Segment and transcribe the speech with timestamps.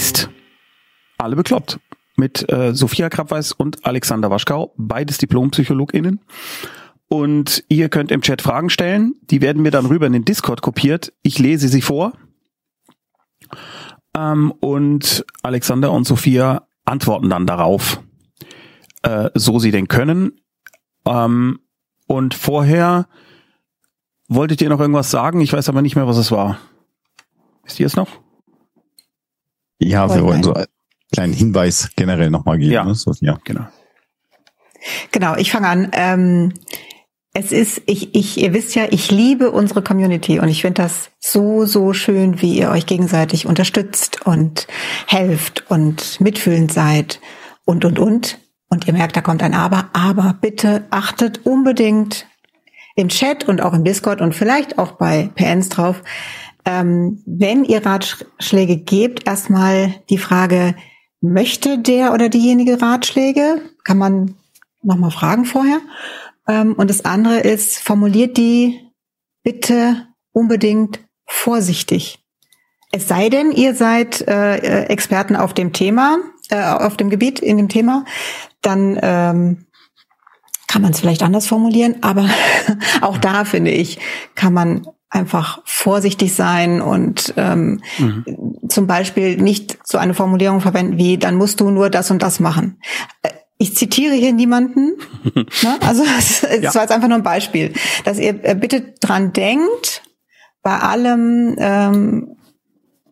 [0.00, 0.30] ist
[1.18, 1.78] alle bekloppt
[2.16, 6.20] mit äh, Sophia Krabweis und Alexander Waschkau, beides DiplompsychologInnen.
[7.08, 9.16] Und ihr könnt im Chat Fragen stellen.
[9.20, 11.12] Die werden mir dann rüber in den Discord kopiert.
[11.20, 12.14] Ich lese sie vor.
[14.16, 18.02] Ähm, und Alexander und Sophia antworten dann darauf,
[19.02, 20.40] äh, so sie denn können.
[21.04, 21.60] Ähm,
[22.06, 23.06] und vorher
[24.28, 25.42] wolltet ihr noch irgendwas sagen?
[25.42, 26.58] Ich weiß aber nicht mehr, was es war.
[27.64, 28.08] Wisst ihr es noch?
[29.80, 30.66] Ja, wir wollen so einen
[31.12, 32.72] kleinen Hinweis generell nochmal geben.
[32.72, 32.94] Ja, ne?
[32.94, 33.38] so, ja.
[33.44, 33.66] genau.
[35.10, 35.90] Genau, ich fange an.
[35.92, 36.52] Ähm,
[37.32, 41.10] es ist, ich, ich, ihr wisst ja, ich liebe unsere Community und ich finde das
[41.20, 44.66] so, so schön, wie ihr euch gegenseitig unterstützt und
[45.06, 47.20] helft und mitfühlend seid
[47.64, 48.38] und, und, und.
[48.68, 49.90] Und ihr merkt, da kommt ein Aber.
[49.92, 52.26] Aber bitte achtet unbedingt
[52.96, 56.02] im Chat und auch im Discord und vielleicht auch bei PNs drauf,
[56.64, 60.74] ähm, wenn ihr Ratschläge gebt, erstmal die Frage,
[61.20, 63.62] möchte der oder diejenige Ratschläge?
[63.84, 64.34] Kann man
[64.82, 65.80] nochmal fragen vorher.
[66.48, 68.80] Ähm, und das andere ist, formuliert die
[69.42, 72.18] bitte unbedingt vorsichtig.
[72.92, 77.38] Es sei denn, ihr seid äh, äh, Experten auf dem Thema, äh, auf dem Gebiet,
[77.38, 78.04] in dem Thema,
[78.62, 79.66] dann ähm,
[80.66, 82.28] kann man es vielleicht anders formulieren, aber
[83.00, 83.98] auch da finde ich,
[84.34, 88.24] kann man einfach vorsichtig sein und ähm, mhm.
[88.68, 92.38] zum Beispiel nicht so eine Formulierung verwenden wie, dann musst du nur das und das
[92.38, 92.80] machen.
[93.22, 94.92] Äh, ich zitiere hier niemanden,
[95.34, 95.78] ne?
[95.86, 96.74] also es, es ja.
[96.74, 100.02] war jetzt einfach nur ein Beispiel, dass ihr äh, bitte dran denkt,
[100.62, 102.36] bei allem, ähm,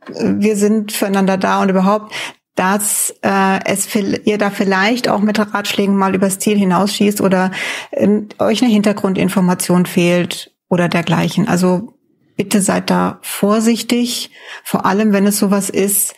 [0.09, 2.15] wir sind füreinander da und überhaupt,
[2.55, 7.51] dass äh, es ihr da vielleicht auch mit Ratschlägen mal übers Ziel hinausschießt oder
[7.91, 11.49] äh, euch eine Hintergrundinformation fehlt oder dergleichen.
[11.49, 11.95] Also
[12.37, 14.31] bitte seid da vorsichtig,
[14.65, 16.15] vor allem wenn es sowas ist,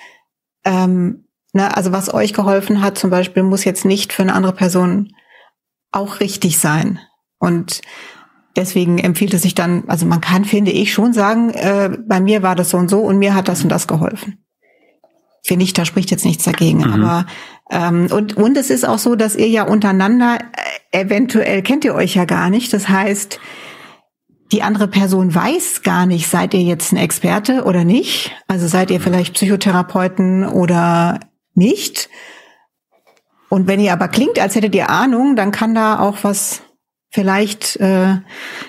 [0.64, 4.52] ähm, Ne, also was euch geholfen hat zum Beispiel, muss jetzt nicht für eine andere
[4.52, 5.12] Person
[5.91, 7.00] auch richtig sein.
[7.38, 7.80] Und
[8.54, 12.42] deswegen empfiehlt es sich dann, also man kann, finde ich, schon sagen, äh, bei mir
[12.42, 14.44] war das so und so und mir hat das und das geholfen.
[15.42, 16.78] Finde ich, da spricht jetzt nichts dagegen.
[16.78, 17.02] Mhm.
[17.02, 17.26] Aber
[17.70, 20.38] ähm, und, und es ist auch so, dass ihr ja untereinander
[20.92, 22.72] äh, eventuell kennt ihr euch ja gar nicht.
[22.72, 23.41] Das heißt,
[24.53, 28.33] die andere Person weiß gar nicht, seid ihr jetzt ein Experte oder nicht.
[28.49, 31.21] Also seid ihr vielleicht Psychotherapeuten oder
[31.55, 32.09] nicht.
[33.49, 36.62] Und wenn ihr aber klingt, als hättet ihr Ahnung, dann kann da auch was
[37.11, 38.16] vielleicht äh,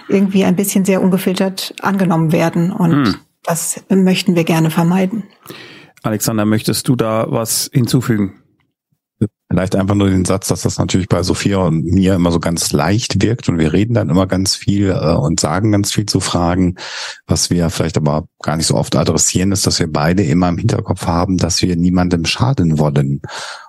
[0.07, 2.71] irgendwie ein bisschen sehr ungefiltert angenommen werden.
[2.71, 3.15] Und hm.
[3.43, 5.23] das möchten wir gerne vermeiden.
[6.03, 8.40] Alexander, möchtest du da was hinzufügen?
[9.51, 12.71] Vielleicht einfach nur den Satz, dass das natürlich bei Sophia und mir immer so ganz
[12.71, 16.21] leicht wirkt und wir reden dann immer ganz viel äh, und sagen ganz viel zu
[16.21, 16.75] Fragen.
[17.27, 20.57] Was wir vielleicht aber gar nicht so oft adressieren, ist, dass wir beide immer im
[20.57, 23.21] Hinterkopf haben, dass wir niemandem schaden wollen.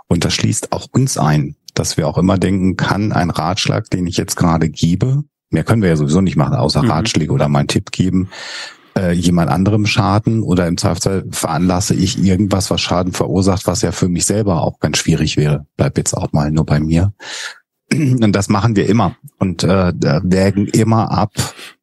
[0.06, 4.06] Und das schließt auch uns ein, dass wir auch immer denken, kann ein Ratschlag, den
[4.06, 6.90] ich jetzt gerade gebe, mehr können wir ja sowieso nicht machen, außer mhm.
[6.90, 8.28] Ratschläge oder mal einen Tipp geben,
[8.96, 13.92] äh, jemand anderem Schaden oder im Zweifelsfall veranlasse ich irgendwas, was Schaden verursacht, was ja
[13.92, 15.66] für mich selber auch ganz schwierig wäre.
[15.76, 17.12] Bleibt jetzt auch mal nur bei mir.
[17.92, 19.92] Und das machen wir immer und äh,
[20.22, 21.32] wägen immer ab,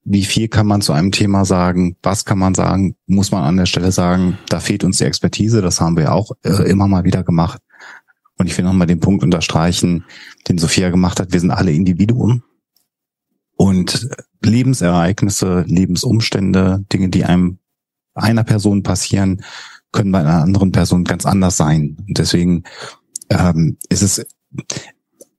[0.03, 3.58] wie viel kann man zu einem Thema sagen, was kann man sagen, muss man an
[3.58, 7.03] der Stelle sagen, da fehlt uns die Expertise, das haben wir auch äh, immer mal
[7.03, 7.62] wieder gemacht.
[8.40, 10.06] Und ich will nochmal den Punkt unterstreichen,
[10.48, 12.42] den Sophia gemacht hat, wir sind alle Individuen
[13.59, 14.09] und
[14.42, 17.59] Lebensereignisse, Lebensumstände, Dinge, die einem
[18.16, 19.44] einer Person passieren,
[19.92, 21.98] können bei einer anderen Person ganz anders sein.
[22.08, 22.64] Und deswegen
[23.30, 24.25] ähm, ist es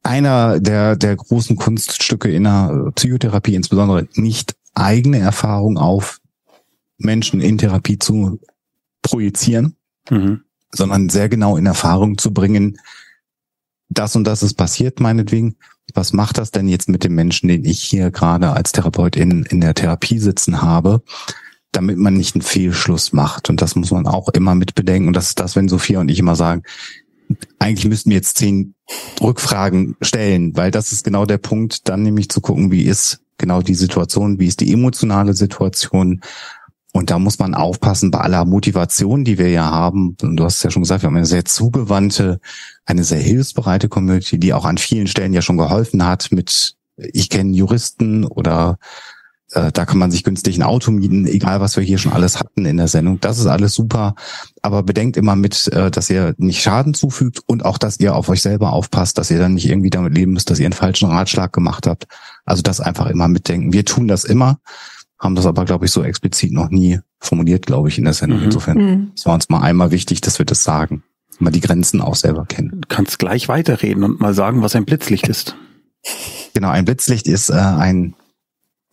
[0.02, 6.20] einer der, der großen Kunststücke in der Psychotherapie, insbesondere nicht eigene Erfahrung auf
[6.98, 8.38] Menschen in Therapie zu
[9.00, 9.76] projizieren,
[10.10, 10.42] mhm.
[10.70, 12.78] sondern sehr genau in Erfahrung zu bringen,
[13.88, 15.56] das und das ist passiert, meinetwegen,
[15.94, 19.44] was macht das denn jetzt mit dem Menschen, den ich hier gerade als Therapeut in,
[19.44, 21.02] in der Therapie sitzen habe,
[21.72, 23.48] damit man nicht einen Fehlschluss macht.
[23.50, 25.08] Und das muss man auch immer mit bedenken.
[25.08, 26.62] Und das ist das, wenn Sophia und ich immer sagen,
[27.58, 28.74] eigentlich müssten wir jetzt zehn
[29.20, 33.62] Rückfragen stellen, weil das ist genau der Punkt, dann nämlich zu gucken, wie ist genau
[33.62, 36.20] die Situation, wie ist die emotionale Situation,
[36.92, 40.16] und da muss man aufpassen bei aller Motivation, die wir ja haben.
[40.22, 42.40] Und du hast ja schon gesagt, wir haben eine sehr zugewandte,
[42.90, 47.30] eine sehr hilfsbereite Community, die auch an vielen Stellen ja schon geholfen hat mit, ich
[47.30, 48.78] kenne Juristen oder
[49.52, 52.38] äh, da kann man sich günstig ein Auto mieten, egal was wir hier schon alles
[52.38, 53.20] hatten in der Sendung.
[53.20, 54.14] Das ist alles super.
[54.62, 58.28] Aber bedenkt immer mit, äh, dass ihr nicht Schaden zufügt und auch, dass ihr auf
[58.28, 61.08] euch selber aufpasst, dass ihr dann nicht irgendwie damit leben müsst, dass ihr einen falschen
[61.08, 62.06] Ratschlag gemacht habt.
[62.44, 63.72] Also das einfach immer mitdenken.
[63.72, 64.58] Wir tun das immer
[65.20, 68.38] haben das aber, glaube ich, so explizit noch nie formuliert, glaube ich, in der Sendung.
[68.38, 68.44] Mhm.
[68.46, 69.12] Insofern, Mhm.
[69.14, 71.02] es war uns mal einmal wichtig, dass wir das sagen.
[71.40, 72.82] Mal die Grenzen auch selber kennen.
[72.82, 75.56] Du kannst gleich weiterreden und mal sagen, was ein Blitzlicht ist.
[76.52, 78.14] Genau, ein Blitzlicht ist äh, ein,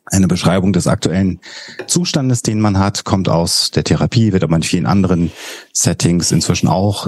[0.05, 1.39] eine Beschreibung des aktuellen
[1.87, 5.31] Zustandes, den man hat, kommt aus der Therapie, wird aber in vielen anderen
[5.73, 7.07] Settings inzwischen auch,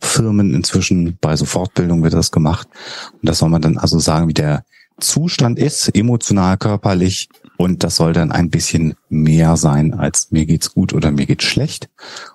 [0.00, 2.66] Firmen inzwischen, bei so Fortbildung wird das gemacht.
[3.12, 4.64] Und das soll man dann also sagen, wie der
[5.00, 7.28] Zustand ist, emotional, körperlich.
[7.60, 11.44] Und das soll dann ein bisschen mehr sein als mir geht's gut oder mir geht's
[11.44, 11.90] schlecht.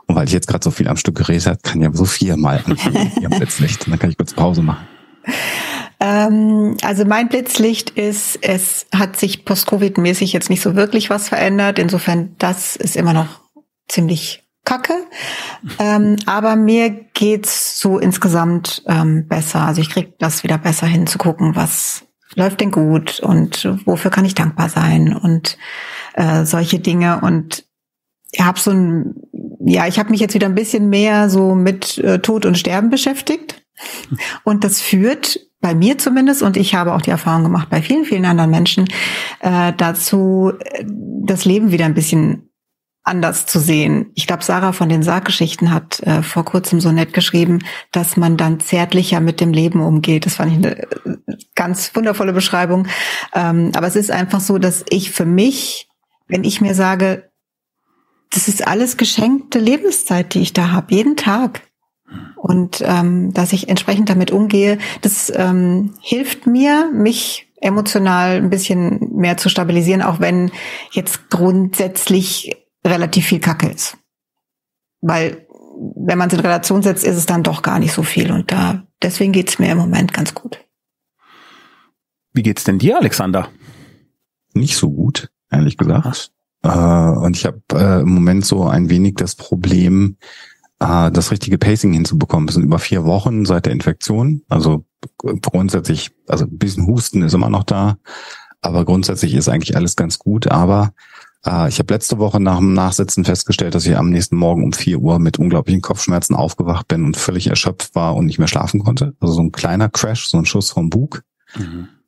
[0.06, 2.62] Und weil ich jetzt gerade so viel am Stück geredet habe, kann ja so viermal
[2.63, 3.88] anfangen mit ihrem Blitzlicht.
[3.88, 4.86] Und dann kann ich kurz Pause machen.
[6.00, 11.80] Ähm, also mein Blitzlicht ist, es hat sich post-Covid-mäßig jetzt nicht so wirklich was verändert.
[11.80, 13.42] Insofern, das ist immer noch
[13.88, 14.94] ziemlich kacke.
[15.80, 19.62] Ähm, aber mir geht's so insgesamt ähm, besser.
[19.62, 22.05] Also ich krieg das wieder besser hin zu gucken, was
[22.36, 25.58] läuft denn gut und wofür kann ich dankbar sein und
[26.14, 27.22] äh, solche Dinge.
[27.22, 27.66] Und
[28.32, 29.16] ich habe so ein,
[29.66, 32.90] ja, ich habe mich jetzt wieder ein bisschen mehr so mit äh, Tod und Sterben
[32.90, 33.64] beschäftigt.
[34.44, 38.06] Und das führt bei mir zumindest, und ich habe auch die Erfahrung gemacht bei vielen,
[38.06, 38.88] vielen anderen Menschen,
[39.40, 42.44] äh, dazu, äh, das Leben wieder ein bisschen
[43.06, 44.12] anders zu sehen.
[44.16, 47.60] Ich glaube, Sarah von den Sarggeschichten hat äh, vor kurzem so nett geschrieben,
[47.92, 50.25] dass man dann zärtlicher mit dem Leben umgeht.
[50.25, 50.88] Das fand ich eine äh,
[51.54, 52.88] ganz wundervolle Beschreibung.
[53.34, 55.88] Ähm, aber es ist einfach so, dass ich für mich,
[56.28, 57.30] wenn ich mir sage,
[58.31, 61.62] das ist alles geschenkte Lebenszeit, die ich da habe, jeden Tag.
[62.36, 69.16] Und ähm, dass ich entsprechend damit umgehe, das ähm, hilft mir, mich emotional ein bisschen
[69.16, 70.51] mehr zu stabilisieren, auch wenn
[70.92, 73.98] jetzt grundsätzlich relativ viel Kacke ist.
[75.02, 75.46] Weil
[75.96, 78.32] wenn man es in Relation setzt, ist es dann doch gar nicht so viel.
[78.32, 80.60] Und da deswegen geht's mir im Moment ganz gut.
[82.34, 83.50] Wie geht's denn dir, Alexander?
[84.54, 86.32] Nicht so gut, ehrlich gesagt.
[86.64, 90.18] Äh, und ich habe äh, im Moment so ein wenig das Problem,
[90.80, 92.48] äh, das richtige Pacing hinzubekommen.
[92.48, 94.44] Es sind über vier Wochen seit der Infektion.
[94.50, 94.86] Also
[95.18, 97.98] grundsätzlich, also ein bisschen Husten ist immer noch da,
[98.62, 100.48] aber grundsätzlich ist eigentlich alles ganz gut.
[100.48, 100.94] Aber
[101.45, 104.74] äh, ich habe letzte Woche nach dem Nachsitzen festgestellt, dass ich am nächsten Morgen um
[104.74, 108.83] vier Uhr mit unglaublichen Kopfschmerzen aufgewacht bin und völlig erschöpft war und nicht mehr schlafen
[108.83, 109.13] konnte.
[109.19, 111.24] Also so ein kleiner Crash, so ein Schuss vom Bug.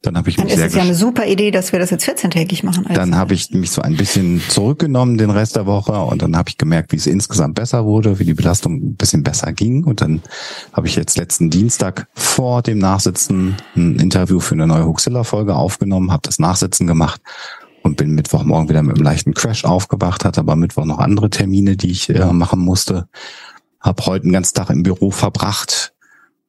[0.03, 1.89] Dann habe ich Dann mich ist sehr es ja eine super Idee, dass wir das
[1.89, 2.85] jetzt 14-tägig machen.
[2.85, 6.37] Also, dann habe ich mich so ein bisschen zurückgenommen den Rest der Woche und dann
[6.37, 9.83] habe ich gemerkt, wie es insgesamt besser wurde, wie die Belastung ein bisschen besser ging.
[9.83, 10.21] Und dann
[10.71, 16.11] habe ich jetzt letzten Dienstag vor dem Nachsitzen ein Interview für eine neue Huxilla-Folge aufgenommen,
[16.11, 17.21] habe das Nachsitzen gemacht
[17.87, 21.75] und bin Mittwochmorgen wieder mit einem leichten Crash aufgewacht, hatte aber Mittwoch noch andere Termine,
[21.75, 23.07] die ich äh, machen musste.
[23.79, 25.93] Hab heute den ganzen Tag im Büro verbracht,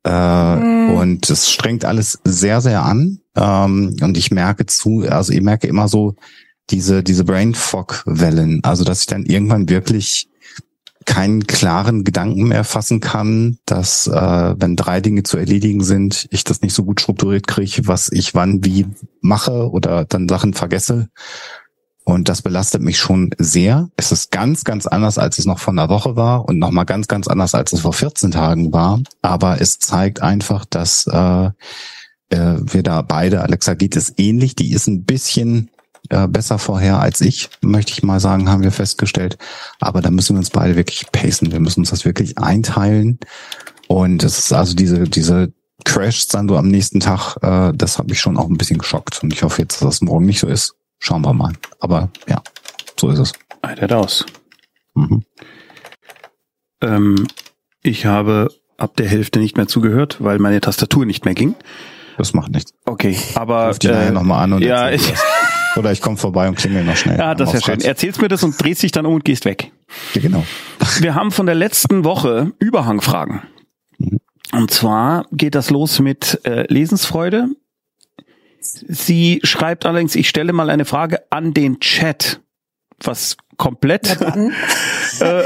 [0.05, 0.90] äh, Mhm.
[0.96, 3.20] Und es strengt alles sehr, sehr an.
[3.37, 6.14] Ähm, und ich merke zu, also ich merke immer so
[6.70, 8.61] diese, diese Brain Fog Wellen.
[8.62, 10.29] Also, dass ich dann irgendwann wirklich
[11.08, 16.44] keinen klaren Gedanken mehr fassen kann, dass äh, wenn drei Dinge zu erledigen sind, ich
[16.44, 18.87] das nicht so gut strukturiert kriege, was ich wann wie
[19.22, 21.08] mache oder dann Sachen vergesse.
[22.05, 23.88] Und das belastet mich schon sehr.
[23.96, 27.08] Es ist ganz, ganz anders, als es noch vor einer Woche war und nochmal ganz,
[27.08, 29.00] ganz anders, als es vor 14 Tagen war.
[29.22, 34.72] Aber es zeigt einfach, dass äh, äh, wir da beide, Alexa geht es ähnlich, die
[34.72, 35.70] ist ein bisschen
[36.10, 39.38] äh, besser vorher als ich, möchte ich mal sagen, haben wir festgestellt.
[39.81, 41.53] Aber da müssen wir uns beide wirklich pacen.
[41.53, 43.19] Wir müssen uns das wirklich einteilen.
[43.86, 45.53] Und es ist also diese, diese
[45.84, 49.22] Crashs dann so am nächsten Tag, äh, das hat mich schon auch ein bisschen geschockt.
[49.22, 50.74] Und ich hoffe jetzt, dass das morgen nicht so ist.
[50.98, 51.53] Schauen wir mal.
[51.81, 52.43] Aber ja,
[52.98, 53.32] so ist es.
[53.62, 54.27] Alter aus.
[54.94, 55.22] Mhm.
[56.81, 57.27] Ähm,
[57.82, 61.55] ich habe ab der Hälfte nicht mehr zugehört, weil meine Tastatur nicht mehr ging.
[62.17, 62.72] Das macht nichts.
[62.84, 65.12] Okay, aber Ruf die nachher äh, nochmal an und ja, ich.
[65.79, 67.19] Oder ich komme vorbei und klingel noch schnell.
[67.19, 67.85] ja, das ist ja schön.
[67.85, 69.73] Erzählst mir das und drehst dich dann um und gehst weg.
[70.15, 70.44] Ja, genau.
[71.01, 73.43] Wir haben von der letzten Woche Überhangfragen.
[73.99, 74.19] Mhm.
[74.53, 77.49] Und zwar geht das los mit äh, Lesensfreude.
[78.61, 82.41] Sie schreibt allerdings, ich stelle mal eine Frage an den Chat,
[83.03, 84.44] was komplett äh,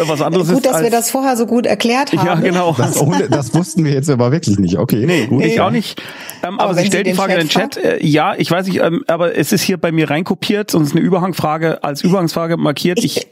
[0.07, 0.67] was anderes gut, ist.
[0.67, 2.27] dass wir das vorher so gut erklärt haben.
[2.27, 2.75] ja, genau.
[2.79, 4.79] Das, ohne, das wussten wir jetzt aber wirklich nicht.
[4.79, 5.43] Okay, Nee, gut.
[5.45, 5.61] ich Nee.
[5.61, 6.01] auch nicht.
[6.45, 7.77] Ähm, aber, Aber sie stellt sie die Frage in den Chat.
[7.77, 10.89] Äh, ja, ich weiß nicht, ähm, aber es ist hier bei mir reinkopiert und es
[10.91, 12.99] ist eine Überhangfrage als Übergangsfrage markiert.
[12.99, 13.27] Ich, Ich,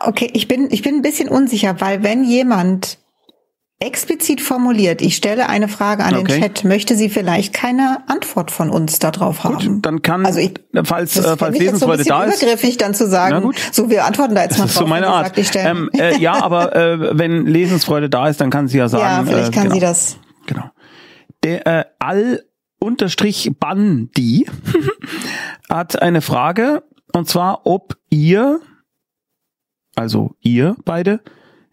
[0.00, 2.98] okay, ich bin, ich bin ein bisschen unsicher, weil wenn jemand
[3.78, 6.24] explizit formuliert, ich stelle eine Frage an Okay.
[6.32, 9.58] den Chat, möchte sie vielleicht keine Antwort von uns darauf haben.
[9.74, 10.54] gut, dann kann, Also ich-
[10.84, 13.56] falls, Das äh, falls so ein Lesensfreude da ist, übergriffig, dann zu sagen, gut.
[13.72, 15.26] so wir antworten da jetzt das mal ist so drauf, meine Art.
[15.26, 18.78] sagt, ich stelle- Ähm, äh, ja, aber äh, wenn Lesensfreude da ist, dann kann sie
[18.78, 19.04] ja sagen.
[19.04, 20.16] ja, vielleicht äh, kann genau, sie das.
[20.46, 20.70] Genau.
[21.42, 22.44] Der äh, All
[22.78, 24.46] unterstrich Bandi
[25.68, 28.60] hat eine Frage und zwar, ob ihr,
[29.94, 31.20] also ihr beide,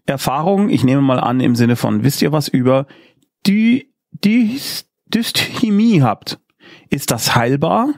[0.06, 2.88] Erfahrungen, ich nehme mal an im Sinne von, wisst ihr was über
[3.46, 4.60] die, die
[5.06, 6.40] Dysthymie habt.
[6.90, 7.94] Ist das heilbar?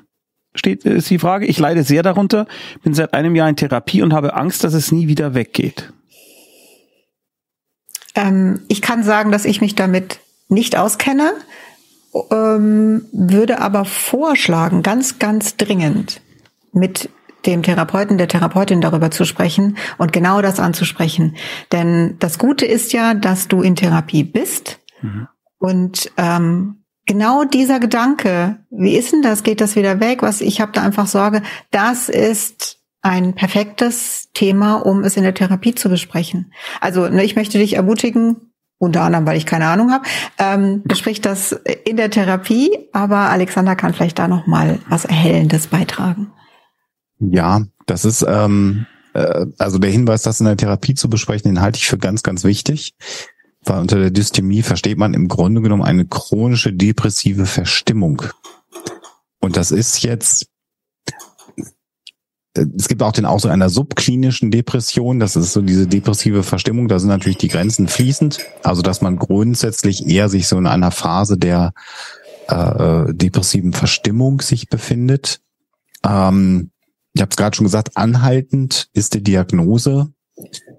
[0.54, 1.46] Steht ist die Frage.
[1.46, 2.48] Ich leide sehr darunter,
[2.84, 5.92] bin seit einem Jahr in Therapie und habe Angst, dass es nie wieder weggeht.
[8.16, 11.34] Ähm, ich kann sagen, dass ich mich damit nicht auskenne,
[12.32, 16.22] ähm, würde aber vorschlagen, ganz, ganz dringend
[16.72, 17.10] mit
[17.46, 21.36] dem Therapeuten, der Therapeutin darüber zu sprechen und genau das anzusprechen.
[21.72, 25.28] Denn das Gute ist ja, dass du in Therapie bist mhm.
[25.60, 30.62] und ähm, genau dieser Gedanke, wie ist denn das, geht das wieder weg, was ich
[30.62, 35.90] habe da einfach Sorge, das ist ein perfektes Thema, um es in der Therapie zu
[35.90, 36.52] besprechen.
[36.82, 40.06] Also ne, ich möchte dich ermutigen, unter anderem, weil ich keine Ahnung habe,
[40.38, 41.52] ähm, besprich das
[41.86, 46.32] in der Therapie, aber Alexander kann vielleicht da noch mal was Erhellendes beitragen.
[47.20, 51.62] Ja, das ist ähm, äh, also der Hinweis, das in der Therapie zu besprechen, den
[51.62, 52.96] halte ich für ganz, ganz wichtig.
[53.64, 58.22] Weil unter der Dysthymie versteht man im Grunde genommen eine chronische depressive Verstimmung.
[59.40, 60.48] Und das ist jetzt
[62.58, 65.20] es gibt auch den Ausdruck einer subklinischen Depression.
[65.20, 66.88] Das ist so diese depressive Verstimmung.
[66.88, 68.40] Da sind natürlich die Grenzen fließend.
[68.64, 71.74] Also, dass man grundsätzlich eher sich so in einer Phase der
[72.48, 75.42] äh, depressiven Verstimmung sich befindet.
[76.08, 76.72] Ähm,
[77.16, 80.12] ich habe es gerade schon gesagt, anhaltend ist die Diagnose.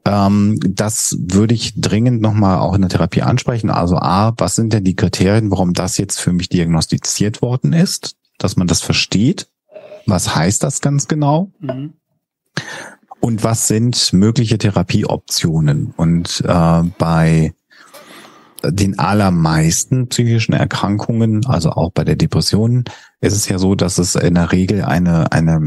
[0.05, 3.71] Ähm, das würde ich dringend nochmal auch in der Therapie ansprechen.
[3.71, 8.17] Also A, was sind denn die Kriterien, warum das jetzt für mich diagnostiziert worden ist?
[8.39, 9.49] Dass man das versteht.
[10.05, 11.51] Was heißt das ganz genau?
[11.59, 11.95] Mhm.
[13.21, 15.95] Und was sind mögliche Therapieoptionen?
[15.97, 17.55] Und äh, bei
[18.63, 22.85] den allermeisten psychischen Erkrankungen, also auch bei der Depression,
[23.23, 25.61] ist es ja so, dass es in der Regel eine, eine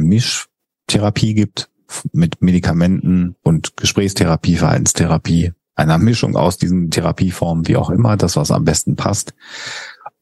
[0.90, 1.70] Mischtherapie gibt
[2.14, 8.50] mit Medikamenten und Gesprächstherapie, Verhaltenstherapie, einer Mischung aus diesen Therapieformen, wie auch immer, das, was
[8.50, 9.36] am besten passt.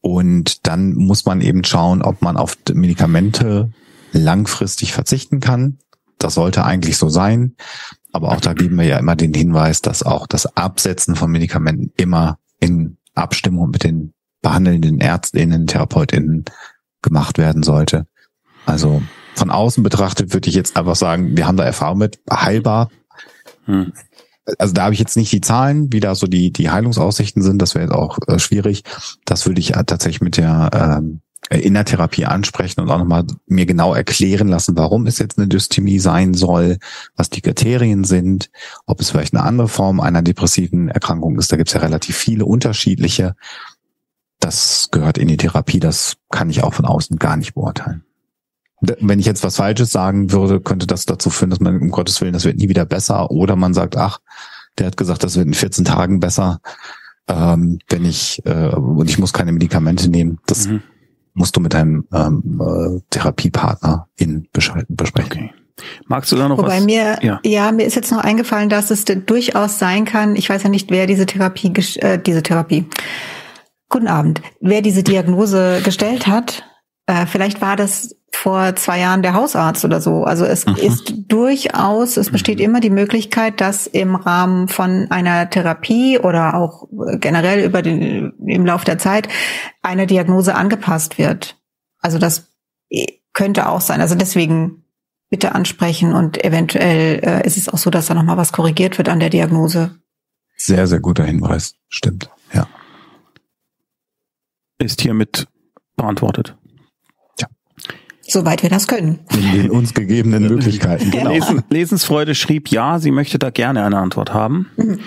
[0.02, 3.72] Und dann muss man eben schauen, ob man auf Medikamente
[4.12, 5.78] langfristig verzichten kann.
[6.18, 7.56] Das sollte eigentlich so sein.
[8.12, 11.92] Aber auch da geben wir ja immer den Hinweis, dass auch das Absetzen von Medikamenten
[11.96, 16.44] immer in Abstimmung mit den behandelnden Ärztinnen, Therapeutinnen
[17.00, 18.06] gemacht werden sollte.
[18.66, 19.02] Also
[19.38, 22.90] von außen betrachtet würde ich jetzt einfach sagen, wir haben da Erfahrung mit, heilbar.
[23.64, 23.92] Hm.
[24.58, 27.60] Also da habe ich jetzt nicht die Zahlen, wie da so die, die Heilungsaussichten sind,
[27.60, 28.82] das wäre jetzt auch äh, schwierig.
[29.24, 33.64] Das würde ich tatsächlich mit der ähm, in der Therapie ansprechen und auch nochmal mir
[33.64, 36.78] genau erklären lassen, warum es jetzt eine Dysthymie sein soll,
[37.16, 38.50] was die Kriterien sind,
[38.86, 41.50] ob es vielleicht eine andere Form einer depressiven Erkrankung ist.
[41.50, 43.34] Da gibt es ja relativ viele unterschiedliche.
[44.40, 48.04] Das gehört in die Therapie, das kann ich auch von außen gar nicht beurteilen.
[48.80, 52.20] Wenn ich jetzt was Falsches sagen würde, könnte das dazu führen, dass man um Gottes
[52.20, 53.30] Willen, das wird nie wieder besser.
[53.30, 54.18] Oder man sagt, ach,
[54.78, 56.60] der hat gesagt, das wird in 14 Tagen besser,
[57.28, 60.38] ähm, wenn ich äh, und ich muss keine Medikamente nehmen.
[60.46, 60.82] Das mhm
[61.38, 65.50] musst du mit deinem ähm, äh, Therapiepartner in besprechen.
[65.50, 65.50] Okay.
[66.06, 66.84] Magst du da noch Wobei was?
[66.84, 67.40] mir, ja.
[67.44, 67.70] ja.
[67.70, 71.06] mir ist jetzt noch eingefallen, dass es durchaus sein kann, ich weiß ja nicht, wer
[71.06, 72.86] diese Therapie, äh, diese Therapie,
[73.88, 76.64] guten Abend, wer diese Diagnose gestellt hat,
[77.08, 80.24] äh, vielleicht war das vor zwei Jahren der Hausarzt oder so.
[80.24, 80.76] Also es mhm.
[80.76, 82.64] ist durchaus, es besteht mhm.
[82.64, 86.86] immer die Möglichkeit, dass im Rahmen von einer Therapie oder auch
[87.18, 89.28] generell über den, im Lauf der Zeit
[89.80, 91.56] eine Diagnose angepasst wird.
[92.00, 92.52] Also das
[93.32, 94.02] könnte auch sein.
[94.02, 94.84] Also deswegen
[95.30, 99.08] bitte ansprechen und eventuell äh, ist es auch so, dass da nochmal was korrigiert wird
[99.08, 99.98] an der Diagnose.
[100.56, 101.74] Sehr, sehr guter Hinweis.
[101.88, 102.68] Stimmt, ja.
[104.78, 105.48] Ist hiermit
[105.96, 106.54] beantwortet.
[108.28, 109.20] Soweit wir das können.
[109.32, 111.10] In den uns gegebenen Möglichkeiten.
[111.10, 111.30] Genau.
[111.30, 114.70] Lesen, Lesensfreude schrieb ja, sie möchte da gerne eine Antwort haben.
[114.76, 115.00] Mhm.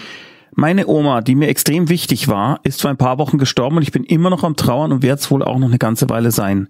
[0.54, 3.92] Meine Oma, die mir extrem wichtig war, ist vor ein paar Wochen gestorben und ich
[3.92, 6.68] bin immer noch am Trauern und werde es wohl auch noch eine ganze Weile sein.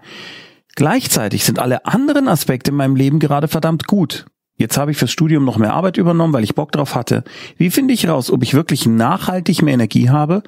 [0.76, 4.26] Gleichzeitig sind alle anderen Aspekte in meinem Leben gerade verdammt gut.
[4.58, 7.24] Jetzt habe ich fürs Studium noch mehr Arbeit übernommen, weil ich Bock drauf hatte.
[7.58, 10.44] Wie finde ich raus, ob ich wirklich nachhaltig mehr Energie habe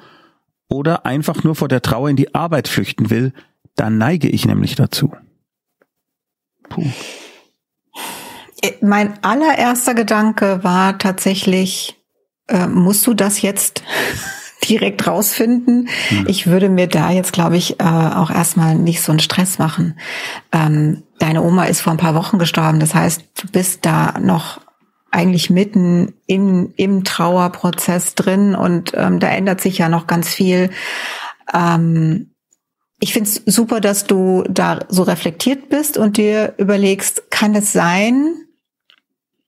[0.68, 3.32] oder einfach nur vor der Trauer in die Arbeit flüchten will?
[3.74, 5.12] Da neige ich nämlich dazu.
[6.74, 6.84] Puh.
[8.62, 11.96] Äh, mein allererster Gedanke war tatsächlich,
[12.48, 13.82] äh, musst du das jetzt
[14.68, 15.88] direkt rausfinden?
[16.08, 16.26] Hm.
[16.26, 19.98] Ich würde mir da jetzt, glaube ich, äh, auch erstmal nicht so einen Stress machen.
[20.52, 24.60] Ähm, deine Oma ist vor ein paar Wochen gestorben, das heißt, du bist da noch
[25.10, 30.70] eigentlich mitten in, im Trauerprozess drin und ähm, da ändert sich ja noch ganz viel.
[31.52, 32.33] Ähm,
[33.04, 37.70] ich finde es super, dass du da so reflektiert bist und dir überlegst, kann es
[37.70, 38.34] sein,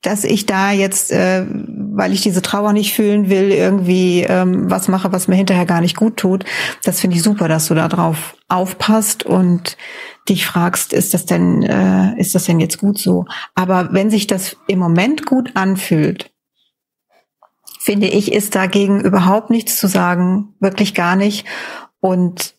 [0.03, 4.89] dass ich da jetzt, äh, weil ich diese Trauer nicht fühlen will, irgendwie ähm, was
[4.89, 6.45] mache, was mir hinterher gar nicht gut tut.
[6.85, 9.79] Das finde ich super, dass du da drauf aufpasst und
[10.29, 13.25] dich fragst, ist das denn, äh, ist das denn jetzt gut so?
[13.55, 16.31] Aber wenn sich das im Moment gut anfühlt,
[17.81, 21.47] finde ich, ist dagegen überhaupt nichts zu sagen, wirklich gar nicht.
[22.01, 22.56] Und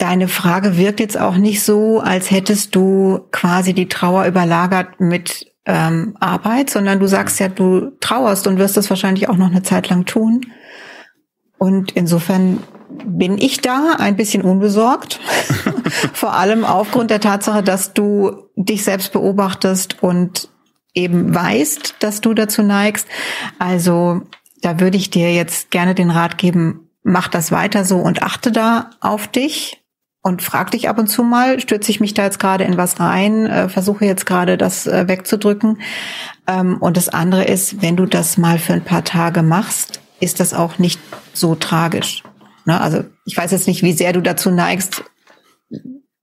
[0.00, 5.52] deine Frage wirkt jetzt auch nicht so, als hättest du quasi die Trauer überlagert mit
[5.66, 9.62] ähm, Arbeit, sondern du sagst ja, du trauerst und wirst das wahrscheinlich auch noch eine
[9.62, 10.46] Zeit lang tun.
[11.58, 12.62] Und insofern
[13.04, 15.20] bin ich da ein bisschen unbesorgt,
[16.14, 20.48] vor allem aufgrund der Tatsache, dass du dich selbst beobachtest und
[20.94, 23.06] eben weißt, dass du dazu neigst.
[23.58, 24.22] Also
[24.62, 28.50] da würde ich dir jetzt gerne den Rat geben, mach das weiter so und achte
[28.50, 29.79] da auf dich
[30.22, 33.00] und frag dich ab und zu mal, stürze ich mich da jetzt gerade in was
[33.00, 35.80] rein, äh, versuche jetzt gerade das äh, wegzudrücken.
[36.46, 40.40] Ähm, und das andere ist, wenn du das mal für ein paar Tage machst, ist
[40.40, 41.00] das auch nicht
[41.32, 42.22] so tragisch.
[42.66, 42.78] Ne?
[42.80, 45.04] Also ich weiß jetzt nicht, wie sehr du dazu neigst,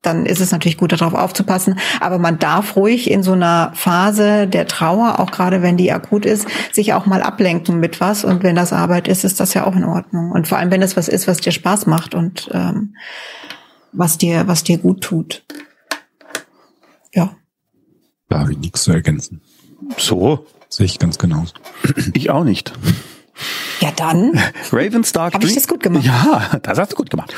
[0.04, 1.80] dann ist es natürlich gut, darauf aufzupassen.
[2.00, 6.26] Aber man darf ruhig in so einer Phase der Trauer, auch gerade wenn die akut
[6.26, 8.24] ist, sich auch mal ablenken mit was.
[8.24, 10.32] Und wenn das Arbeit ist, ist das ja auch in Ordnung.
[10.32, 12.96] Und vor allem, wenn es was ist, was dir Spaß macht und ähm,
[13.92, 15.44] was dir, was dir gut tut.
[17.14, 17.36] Ja.
[18.30, 19.42] Da habe ich nichts zu ergänzen.
[19.98, 20.46] So.
[20.70, 21.54] Sehe ich ganz genauso.
[22.14, 22.74] Ich auch nicht.
[23.80, 24.38] Ja, dann.
[24.72, 26.04] Ravenstark Habe ich das gut gemacht?
[26.06, 27.34] Ja, das hast du gut gemacht.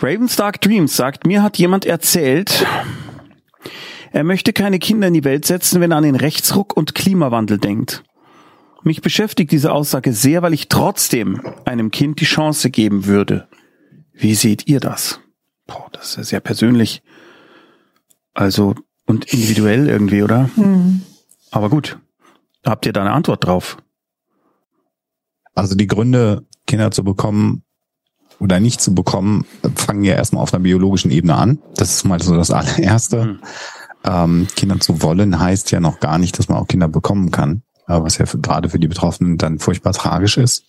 [0.00, 2.66] Ravenstark Dreams sagt, mir hat jemand erzählt,
[4.12, 7.58] er möchte keine Kinder in die Welt setzen, wenn er an den Rechtsruck und Klimawandel
[7.58, 8.04] denkt.
[8.84, 13.48] Mich beschäftigt diese Aussage sehr, weil ich trotzdem einem Kind die Chance geben würde.
[14.12, 15.20] Wie seht ihr das?
[15.66, 17.02] Boah, das ist ja sehr persönlich.
[18.34, 18.74] Also,
[19.06, 20.50] und individuell irgendwie, oder?
[20.54, 21.02] Hm.
[21.50, 21.98] Aber gut.
[22.64, 23.76] Habt ihr da eine Antwort drauf?
[25.54, 27.64] Also die Gründe, Kinder zu bekommen
[28.38, 29.44] oder nicht zu bekommen,
[29.76, 31.58] fangen ja erstmal auf einer biologischen Ebene an.
[31.74, 33.22] Das ist mal so das allererste.
[33.22, 33.38] Hm.
[34.04, 37.62] Ähm, Kinder zu wollen heißt ja noch gar nicht, dass man auch Kinder bekommen kann,
[37.86, 40.64] äh, was ja für, gerade für die Betroffenen dann furchtbar tragisch ist.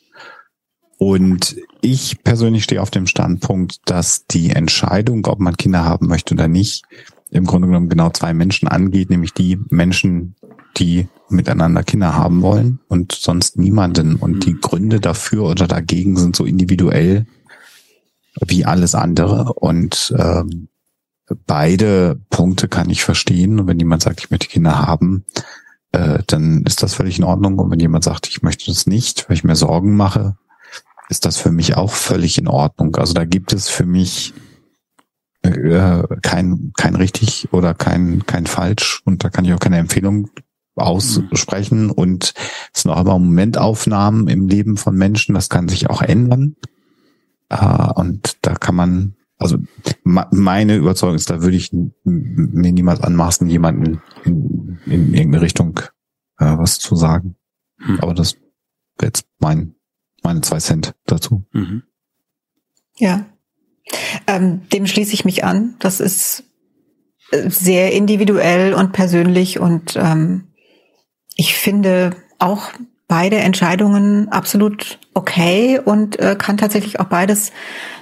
[0.97, 6.33] Und ich persönlich stehe auf dem Standpunkt, dass die Entscheidung, ob man Kinder haben möchte
[6.33, 6.85] oder nicht,
[7.29, 10.35] im Grunde genommen genau zwei Menschen angeht, nämlich die Menschen,
[10.77, 14.15] die miteinander Kinder haben wollen und sonst niemanden.
[14.15, 17.25] Und die Gründe dafür oder dagegen sind so individuell
[18.39, 19.53] wie alles andere.
[19.53, 20.69] Und ähm,
[21.45, 23.59] beide Punkte kann ich verstehen.
[23.59, 25.25] Und wenn jemand sagt, ich möchte Kinder haben,
[25.91, 27.59] äh, dann ist das völlig in Ordnung.
[27.59, 30.37] Und wenn jemand sagt, ich möchte das nicht, weil ich mir Sorgen mache,
[31.13, 32.95] ist das für mich auch völlig in Ordnung.
[32.95, 34.33] Also da gibt es für mich
[35.43, 40.31] äh, kein, kein richtig oder kein, kein falsch und da kann ich auch keine Empfehlung
[40.75, 42.33] aussprechen und
[42.73, 46.55] es sind auch immer Momentaufnahmen im Leben von Menschen, das kann sich auch ändern.
[47.49, 49.59] Äh, und da kann man, also
[49.93, 51.71] meine Überzeugung ist, da würde ich
[52.03, 55.79] mir niemals anmaßen, jemanden in, in irgendeine Richtung
[56.39, 57.35] äh, was zu sagen.
[57.77, 57.99] Hm.
[57.99, 58.33] Aber das
[58.97, 59.75] wäre jetzt mein
[60.23, 61.43] meine zwei Cent dazu.
[61.51, 61.83] Mhm.
[62.97, 63.25] Ja.
[64.27, 65.75] Ähm, dem schließe ich mich an.
[65.79, 66.43] Das ist
[67.31, 70.47] äh, sehr individuell und persönlich und ähm,
[71.35, 72.69] ich finde auch
[73.07, 77.51] beide Entscheidungen absolut okay und äh, kann tatsächlich auch beides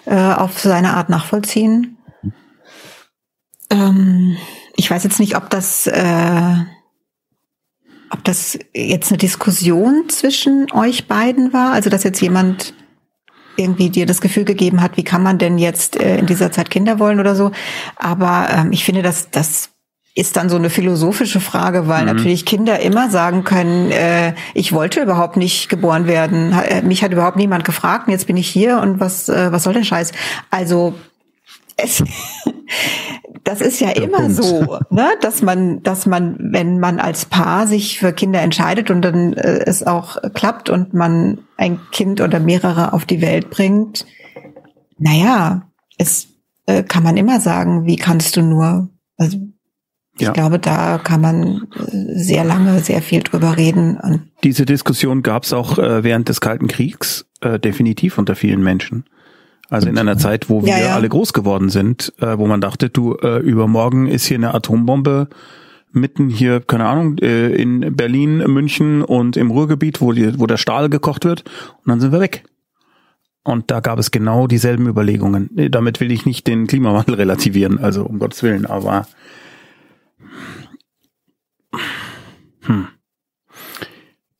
[0.05, 1.97] äh, auf seine Art nachvollziehen.
[3.69, 4.37] Ähm,
[4.75, 6.55] ich weiß jetzt nicht, ob das äh,
[8.21, 12.75] ob das jetzt eine Diskussion zwischen euch beiden war, also dass jetzt jemand
[13.57, 16.69] irgendwie dir das Gefühl gegeben hat, wie kann man denn jetzt äh, in dieser Zeit
[16.69, 17.51] Kinder wollen oder so.
[17.95, 19.69] Aber ähm, ich finde, dass das
[20.13, 22.13] ist dann so eine philosophische Frage, weil mhm.
[22.13, 27.13] natürlich Kinder immer sagen können, äh, ich wollte überhaupt nicht geboren werden, äh, mich hat
[27.13, 30.11] überhaupt niemand gefragt und jetzt bin ich hier und was was soll der Scheiß?
[30.51, 30.93] Also
[31.83, 32.03] es,
[33.43, 37.99] das ist ja immer so, ne, dass man, dass man, wenn man als Paar sich
[37.99, 42.93] für Kinder entscheidet und dann äh, es auch klappt und man ein Kind oder mehrere
[42.93, 44.05] auf die Welt bringt,
[44.97, 45.63] naja,
[45.97, 46.27] es
[46.67, 48.89] äh, kann man immer sagen, wie kannst du nur?
[49.17, 49.37] Also
[50.17, 50.33] ich ja.
[50.33, 53.97] glaube, da kann man äh, sehr lange, sehr viel drüber reden.
[53.97, 58.61] Und Diese Diskussion gab es auch äh, während des Kalten Kriegs äh, definitiv unter vielen
[58.61, 59.05] Menschen.
[59.71, 60.95] Also in einer Zeit, wo wir ja, ja.
[60.95, 65.29] alle groß geworden sind, äh, wo man dachte, du, äh, übermorgen ist hier eine Atombombe
[65.93, 70.57] mitten hier, keine Ahnung, äh, in Berlin, München und im Ruhrgebiet, wo, die, wo der
[70.57, 71.43] Stahl gekocht wird,
[71.77, 72.43] und dann sind wir weg.
[73.43, 75.49] Und da gab es genau dieselben Überlegungen.
[75.71, 79.07] Damit will ich nicht den Klimawandel relativieren, also um Gottes Willen, aber
[82.61, 82.87] Hm.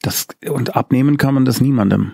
[0.02, 2.12] Das, und abnehmen kann man das niemandem.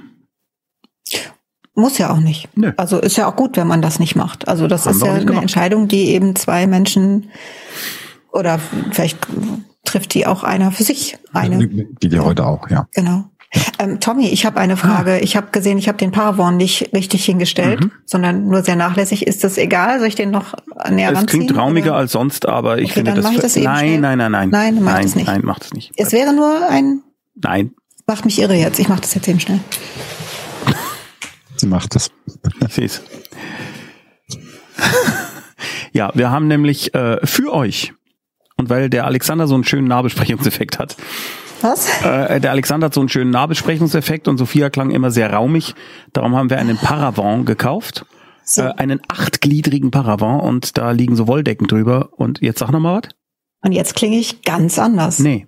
[1.80, 2.50] Muss ja auch nicht.
[2.56, 2.72] Nö.
[2.78, 4.48] Also ist ja auch gut, wenn man das nicht macht.
[4.48, 5.42] Also das Haben ist wir ja eine gemacht.
[5.44, 7.30] Entscheidung, die eben zwei Menschen
[8.32, 8.60] oder
[8.92, 9.20] vielleicht
[9.86, 11.18] trifft die auch einer für sich.
[11.34, 11.60] Eine.
[11.60, 12.88] Wie die heute auch, ja.
[12.96, 13.26] Genau.
[13.80, 15.20] Ähm, Tommy, ich habe eine Frage.
[15.20, 17.92] Ich habe gesehen, ich habe den Paravon nicht richtig hingestellt, Mhm.
[18.06, 19.26] sondern nur sehr nachlässig.
[19.28, 20.00] Ist das egal?
[20.00, 20.56] Soll ich den noch
[20.90, 21.46] näher Es ranziehen?
[21.46, 22.00] klingt raumiger oder?
[22.00, 24.50] als sonst, aber ich Okay, finde dann das, ich das eben nein, nein, nein, nein.
[24.50, 25.28] Nein, mach nein, das nicht.
[25.28, 25.92] Nein, macht es nicht.
[25.96, 27.02] Es wäre nur ein,
[27.36, 27.72] Nein,
[28.08, 28.80] macht mich irre jetzt.
[28.80, 29.60] Ich mache das jetzt eben schnell.
[31.68, 32.12] Sie macht das.
[32.78, 33.02] es.
[35.92, 37.94] ja, wir haben nämlich äh, für euch
[38.56, 40.96] und weil der Alexander so einen schönen Nahbesprechungseffekt hat,
[41.62, 41.90] Was?
[42.04, 45.76] Äh, der Alexander hat so einen schönen Nahbesprechungseffekt und Sophia klang immer sehr raumig.
[46.14, 48.06] Darum haben wir einen Paravent gekauft.
[48.46, 48.62] So.
[48.62, 52.12] Äh, einen achtgliedrigen Paravent und da liegen so Wolldecken drüber.
[52.14, 53.10] Und jetzt sag noch mal was?
[53.62, 55.20] Und jetzt klinge ich ganz anders.
[55.20, 55.48] Nee.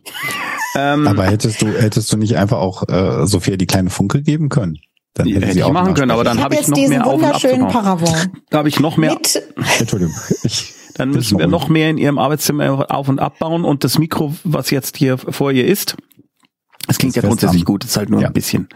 [0.75, 4.49] ähm, Aber hättest du, hättest du nicht einfach auch äh, Sophia die kleine Funke geben
[4.49, 4.79] können?
[5.15, 7.21] Dann Hätte ich auch machen können, aber dann ich habe ich noch mehr Auf- und
[7.23, 7.67] wunderschönen.
[7.67, 8.15] Paravon
[8.49, 9.41] Da habe ich noch mehr, mit
[9.79, 10.13] Entschuldigung.
[10.43, 14.33] Ich, dann müssen wir noch mehr in ihrem Arbeitszimmer auf- und abbauen und das Mikro,
[14.43, 15.95] was jetzt hier vor ihr ist,
[16.87, 18.27] es klingt ja grundsätzlich gut, es ist halt nur Ja.
[18.27, 18.67] ein bisschen.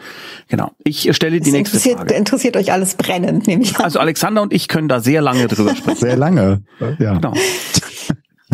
[0.48, 0.72] Genau.
[0.84, 2.14] Ich stelle die Es nächste interessiert, Frage.
[2.14, 3.86] interessiert euch alles brennend, nehme ich an.
[3.86, 5.98] Also Alexander und ich können da sehr lange drüber sprechen.
[6.00, 6.64] sehr lange.
[7.00, 7.14] Ja.
[7.16, 7.34] Genau.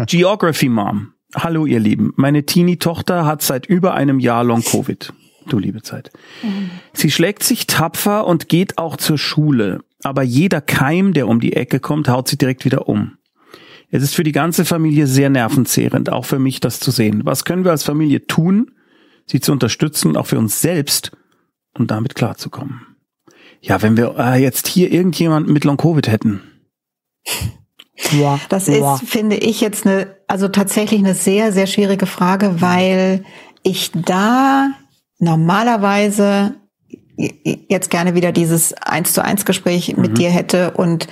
[0.06, 1.14] Geography Mom.
[1.36, 2.14] Hallo ihr Lieben.
[2.16, 5.14] Meine Teenie-Tochter hat seit über einem Jahr Long-Covid.
[5.50, 6.12] Du liebe Zeit.
[6.94, 9.82] Sie schlägt sich tapfer und geht auch zur Schule.
[10.04, 13.18] Aber jeder Keim, der um die Ecke kommt, haut sie direkt wieder um.
[13.92, 17.22] Es ist für die ganze Familie sehr nervenzehrend, auch für mich das zu sehen.
[17.26, 18.72] Was können wir als Familie tun,
[19.26, 21.12] sie zu unterstützen, auch für uns selbst,
[21.74, 22.82] um damit klarzukommen?
[23.62, 26.42] Ja, wenn wir äh, jetzt hier irgendjemanden mit Long-Covid hätten.
[28.48, 33.26] Das ist, finde ich, jetzt eine, also tatsächlich eine sehr, sehr schwierige Frage, weil
[33.64, 34.70] ich da
[35.20, 36.56] normalerweise
[37.18, 41.08] jetzt gerne wieder dieses eins zu eins Gespräch mit dir hätte und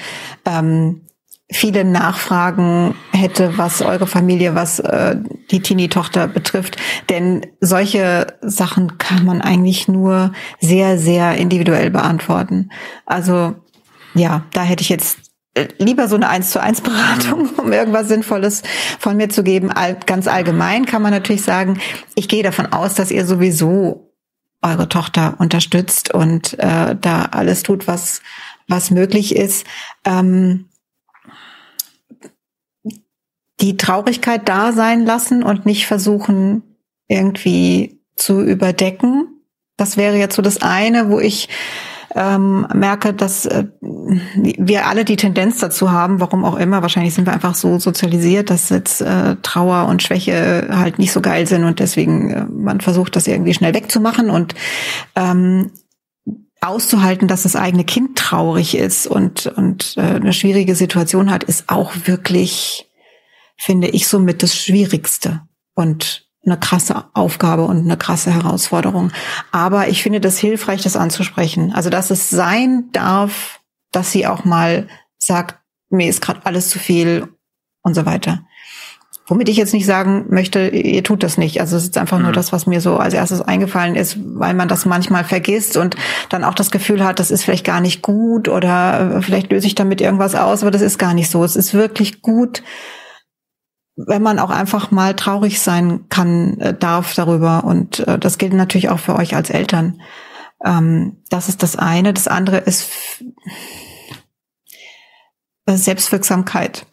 [0.46, 1.02] ähm,
[1.50, 5.18] viele Nachfragen hätte, was eure Familie, was äh,
[5.52, 6.78] die Teenie-Tochter betrifft.
[7.10, 12.70] Denn solche Sachen kann man eigentlich nur sehr, sehr individuell beantworten.
[13.06, 13.56] Also
[14.14, 15.20] ja, da hätte ich jetzt
[15.78, 18.64] lieber so eine eins zu eins Beratung, um irgendwas Sinnvolles
[19.00, 19.72] von mir zu geben.
[20.06, 21.80] Ganz allgemein kann man natürlich sagen,
[22.16, 24.14] ich gehe davon aus, dass ihr sowieso
[24.62, 28.22] eure Tochter unterstützt und äh, da alles tut, was
[28.68, 29.66] was möglich ist.
[30.06, 30.70] Ähm,
[33.60, 36.64] die Traurigkeit da sein lassen und nicht versuchen,
[37.08, 39.42] irgendwie zu überdecken.
[39.78, 41.50] Das wäre jetzt so das eine, wo ich
[42.18, 47.28] ähm, merke, dass äh, wir alle die Tendenz dazu haben, warum auch immer, wahrscheinlich sind
[47.28, 51.64] wir einfach so sozialisiert, dass jetzt äh, Trauer und Schwäche halt nicht so geil sind
[51.64, 54.56] und deswegen äh, man versucht, das irgendwie schnell wegzumachen und
[55.16, 55.72] ähm,
[56.60, 61.70] auszuhalten, dass das eigene Kind traurig ist und, und äh, eine schwierige Situation hat, ist
[61.70, 62.90] auch wirklich,
[63.58, 65.42] finde ich, somit das Schwierigste.
[65.76, 69.12] Und eine krasse Aufgabe und eine krasse Herausforderung.
[69.52, 71.74] Aber ich finde das hilfreich, das anzusprechen.
[71.74, 73.60] Also, dass es sein darf,
[73.92, 74.88] dass sie auch mal
[75.20, 77.28] sagt, mir ist gerade alles zu viel
[77.82, 78.42] und so weiter.
[79.30, 81.60] Womit ich jetzt nicht sagen möchte, ihr tut das nicht.
[81.60, 82.36] Also es ist einfach nur Mhm.
[82.36, 85.98] das, was mir so als erstes eingefallen ist, weil man das manchmal vergisst und
[86.30, 89.68] dann auch das Gefühl hat, das ist vielleicht gar nicht gut oder äh, vielleicht löse
[89.68, 91.44] ich damit irgendwas aus, aber das ist gar nicht so.
[91.44, 92.64] Es ist wirklich gut,
[93.98, 97.64] wenn man auch einfach mal traurig sein kann, äh, darf darüber.
[97.64, 100.00] Und äh, das gilt natürlich auch für euch als Eltern.
[100.64, 102.14] Ähm, das ist das eine.
[102.14, 102.90] Das andere ist
[105.66, 106.86] äh, Selbstwirksamkeit.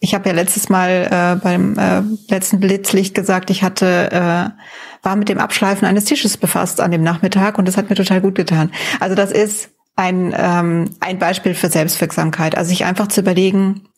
[0.00, 5.16] Ich habe ja letztes Mal äh, beim äh, letzten Blitzlicht gesagt, ich hatte äh, war
[5.16, 8.34] mit dem Abschleifen eines Tisches befasst an dem Nachmittag und das hat mir total gut
[8.34, 8.72] getan.
[9.00, 12.56] Also das ist ein ähm, ein Beispiel für Selbstwirksamkeit.
[12.56, 13.88] Also sich einfach zu überlegen,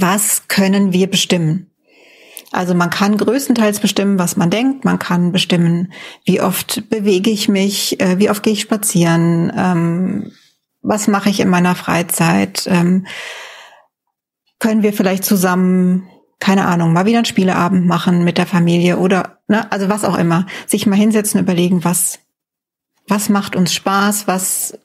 [0.00, 1.70] was können wir bestimmen?
[2.52, 4.84] Also man kann größtenteils bestimmen, was man denkt.
[4.84, 5.92] Man kann bestimmen,
[6.24, 10.32] wie oft bewege ich mich, äh, wie oft gehe ich spazieren, ähm,
[10.82, 12.66] was mache ich in meiner Freizeit.
[12.66, 13.06] Ähm,
[14.58, 19.38] können wir vielleicht zusammen, keine Ahnung, mal wieder einen Spieleabend machen mit der Familie oder,
[19.48, 20.46] ne, also was auch immer.
[20.66, 22.20] Sich mal hinsetzen überlegen, was,
[23.08, 24.78] was macht uns Spaß, was,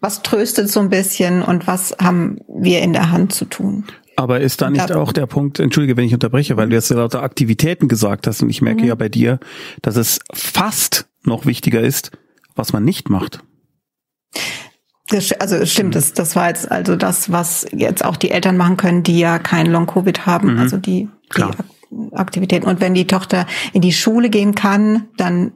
[0.00, 3.86] was tröstet so ein bisschen und was haben wir in der Hand zu tun.
[4.22, 7.24] Aber ist da nicht auch der Punkt, entschuldige, wenn ich unterbreche, weil du jetzt lauter
[7.24, 8.88] Aktivitäten gesagt hast und ich merke Mhm.
[8.88, 9.40] ja bei dir,
[9.82, 12.12] dass es fast noch wichtiger ist,
[12.54, 13.42] was man nicht macht.
[15.08, 18.76] Das, also stimmt, das, das war jetzt also das, was jetzt auch die Eltern machen
[18.76, 20.58] können, die ja kein Long-Covid haben, Mhm.
[20.60, 21.42] also die, die.
[22.12, 22.66] Aktivitäten.
[22.66, 25.52] Und wenn die Tochter in die Schule gehen kann, dann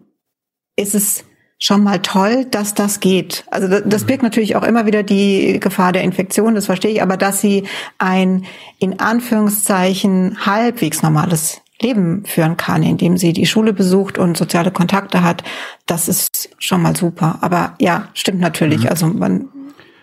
[0.76, 1.24] ist es
[1.58, 3.44] schon mal toll, dass das geht.
[3.50, 7.02] Also das, das birgt natürlich auch immer wieder die Gefahr der Infektion, das verstehe ich,
[7.02, 7.64] aber dass sie
[7.98, 8.44] ein
[8.78, 15.22] in Anführungszeichen halbwegs normales Leben führen kann, indem sie die Schule besucht und soziale Kontakte
[15.22, 15.44] hat,
[15.86, 17.38] das ist schon mal super.
[17.42, 18.84] Aber ja, stimmt natürlich.
[18.84, 18.88] Mhm.
[18.88, 19.48] Also man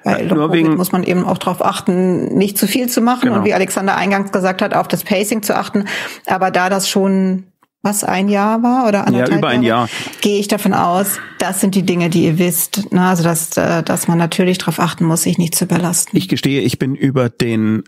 [0.04, 3.38] bei ja, wegen, muss man eben auch darauf achten, nicht zu viel zu machen genau.
[3.38, 5.86] und wie Alexander eingangs gesagt hat, auf das Pacing zu achten.
[6.26, 7.46] Aber da das schon
[7.84, 9.90] was ein Jahr war oder anderthalb Ja, über ein Jahr.
[10.22, 12.92] Gehe ich davon aus, das sind die Dinge, die ihr wisst.
[12.94, 13.06] Ne?
[13.06, 16.18] Also dass, äh, dass man natürlich darauf achten muss, sich nicht zu überlasten.
[16.18, 17.84] Ich gestehe, ich bin über den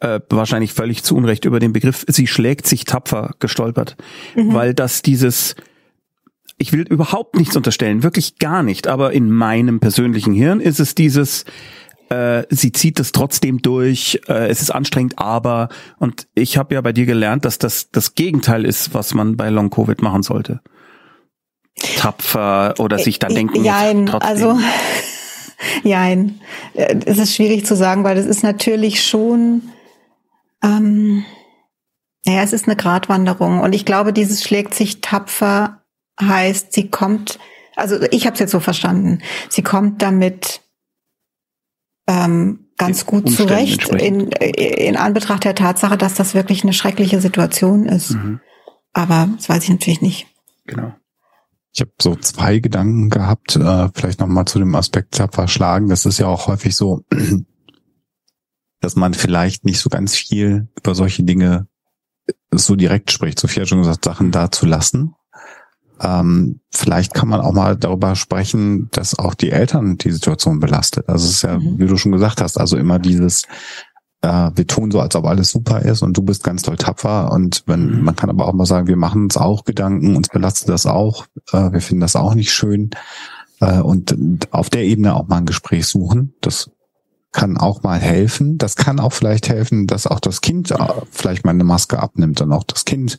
[0.00, 3.96] äh, wahrscheinlich völlig zu Unrecht über den Begriff sie schlägt sich tapfer gestolpert,
[4.34, 4.52] mhm.
[4.52, 5.54] weil das dieses
[6.58, 10.94] ich will überhaupt nichts unterstellen, wirklich gar nicht, aber in meinem persönlichen Hirn ist es
[10.94, 11.44] dieses
[12.08, 16.80] äh, sie zieht es trotzdem durch, äh, es ist anstrengend, aber und ich habe ja
[16.80, 20.60] bei dir gelernt, dass das das Gegenteil ist, was man bei Long Covid machen sollte.
[21.96, 24.28] Tapfer oder sich dann denken, Jein, trotzdem.
[24.28, 24.58] also
[25.82, 26.40] Jein.
[26.74, 29.62] Äh, es ist schwierig zu sagen, weil es ist natürlich schon
[30.62, 31.24] ähm,
[32.24, 35.82] ja, es ist eine Gratwanderung und ich glaube, dieses schlägt sich tapfer
[36.20, 37.38] heißt, sie kommt,
[37.76, 40.62] also ich habe es jetzt so verstanden, sie kommt damit
[42.06, 47.86] ähm, ganz gut zurecht in, in Anbetracht der Tatsache, dass das wirklich eine schreckliche Situation
[47.86, 48.10] ist.
[48.10, 48.40] Mhm.
[48.92, 50.26] Aber das weiß ich natürlich nicht.
[50.66, 50.94] Genau.
[51.72, 55.88] Ich habe so zwei Gedanken gehabt, äh, vielleicht nochmal zu dem Aspekt Zapferschlagen.
[55.88, 57.02] Das ist ja auch häufig so,
[58.80, 61.66] dass man vielleicht nicht so ganz viel über solche Dinge
[62.50, 63.38] so direkt spricht.
[63.38, 65.14] Sophia hat schon gesagt, Sachen da zu lassen.
[66.00, 71.08] Ähm, vielleicht kann man auch mal darüber sprechen, dass auch die Eltern die Situation belastet.
[71.08, 71.78] Also es ist ja, mhm.
[71.78, 73.44] wie du schon gesagt hast, also immer dieses,
[74.22, 77.32] äh, wir tun so, als ob alles super ist und du bist ganz toll tapfer.
[77.32, 78.04] Und wenn, mhm.
[78.04, 81.26] man kann aber auch mal sagen, wir machen uns auch Gedanken, uns belastet das auch,
[81.52, 82.90] äh, wir finden das auch nicht schön.
[83.60, 84.16] Äh, und
[84.50, 86.34] auf der Ebene auch mal ein Gespräch suchen.
[86.40, 86.70] Das
[87.32, 88.56] kann auch mal helfen.
[88.58, 90.76] Das kann auch vielleicht helfen, dass auch das Kind äh,
[91.10, 93.18] vielleicht mal eine Maske abnimmt und auch das Kind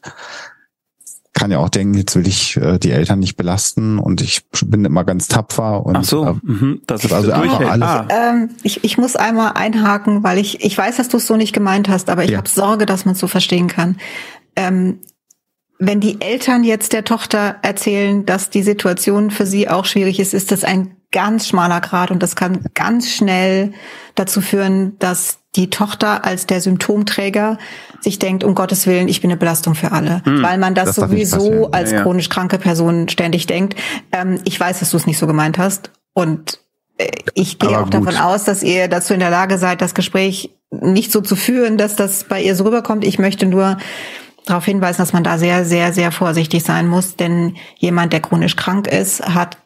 [1.38, 4.84] kann ja auch denken, jetzt will ich äh, die Eltern nicht belasten und ich bin
[4.86, 7.88] immer ganz tapfer und Ach so, äh, mhm, das ist also einfach alles.
[7.88, 8.08] Ah.
[8.10, 11.54] Ähm, ich, ich muss einmal einhaken, weil ich ich weiß, dass du es so nicht
[11.54, 12.38] gemeint hast, aber ich ja.
[12.38, 13.98] habe Sorge, dass man es so verstehen kann.
[14.56, 15.00] Ähm,
[15.78, 20.34] wenn die Eltern jetzt der Tochter erzählen, dass die Situation für sie auch schwierig ist,
[20.34, 23.74] ist das ein ganz schmaler Grad und das kann ganz schnell
[24.16, 27.58] dazu führen, dass die Tochter als der Symptomträger
[28.00, 30.22] sich denkt, um Gottes Willen, ich bin eine Belastung für alle.
[30.24, 32.04] Hm, weil man das, das sowieso als ja, ja.
[32.04, 33.76] chronisch kranke Person ständig denkt.
[34.12, 35.92] Ähm, ich weiß, dass du es nicht so gemeint hast.
[36.14, 36.60] Und
[36.98, 40.52] äh, ich gehe auch davon aus, dass ihr dazu in der Lage seid, das Gespräch
[40.70, 43.04] nicht so zu führen, dass das bei ihr so rüberkommt.
[43.04, 43.78] Ich möchte nur
[44.46, 47.16] darauf hinweisen, dass man da sehr, sehr, sehr vorsichtig sein muss.
[47.16, 49.58] Denn jemand, der chronisch krank ist, hat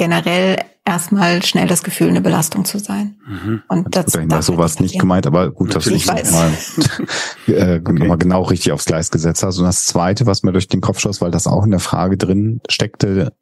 [0.00, 3.16] generell erstmal schnell das Gefühl, eine Belastung zu sein.
[3.28, 3.62] Mhm.
[3.68, 6.52] Und das ist war sowas nicht gemeint, aber gut, dass du nicht nochmal
[7.48, 8.06] äh, okay.
[8.06, 9.58] noch genau richtig aufs Gleis gesetzt hast.
[9.58, 12.16] Und das Zweite, was mir durch den Kopf schoss, weil das auch in der Frage
[12.16, 13.34] drin steckte,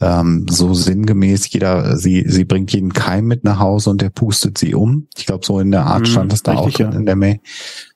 [0.00, 4.56] ähm, so sinngemäß, jeder, sie, sie bringt jeden Keim mit nach Hause und der pustet
[4.56, 5.08] sie um.
[5.16, 6.98] Ich glaube, so in der Art mhm, stand das da richtig, auch drin ja.
[7.00, 7.40] in der Mail.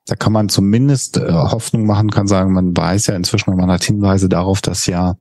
[0.06, 3.84] Da kann man zumindest äh, Hoffnung machen, kann sagen, man weiß ja inzwischen, man hat
[3.84, 5.14] Hinweise darauf, dass ja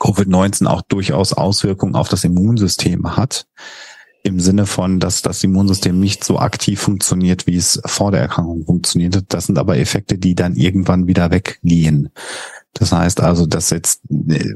[0.00, 3.46] Covid-19 auch durchaus Auswirkungen auf das Immunsystem hat.
[4.22, 8.64] Im Sinne von, dass das Immunsystem nicht so aktiv funktioniert, wie es vor der Erkrankung
[8.66, 9.24] funktioniert.
[9.28, 12.10] Das sind aber Effekte, die dann irgendwann wieder weggehen.
[12.74, 14.54] Das heißt also, dass jetzt äh,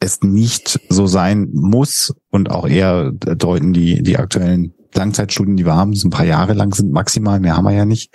[0.00, 5.74] es nicht so sein muss und auch eher deuten die, die aktuellen Langzeitstudien, die wir
[5.74, 8.12] haben, so ein paar Jahre lang sind maximal, mehr haben wir ja nicht.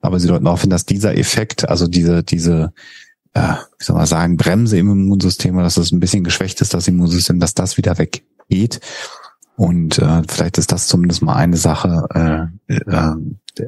[0.00, 2.72] Aber sie deuten darauf hin, dass dieser Effekt, also diese, diese
[3.38, 6.74] äh, wie soll man sagen, Bremse im Immunsystem oder dass das ein bisschen geschwächt ist,
[6.74, 8.80] das Immunsystem, dass das wieder weggeht.
[9.56, 13.14] Und äh, vielleicht ist das zumindest mal eine Sache, äh, äh,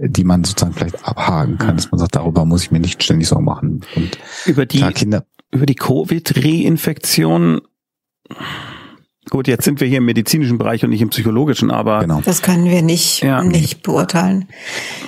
[0.09, 3.27] die man sozusagen vielleicht abhaken kann, dass man sagt, darüber muss ich mir nicht ständig
[3.27, 3.81] so machen.
[3.97, 7.61] Und über die klar, Kinder über die Covid-Reinfektion
[9.29, 12.23] Gut, jetzt sind wir hier im medizinischen Bereich und nicht im psychologischen, aber genau.
[12.25, 13.45] das können wir nicht ja.
[13.45, 14.49] nicht beurteilen.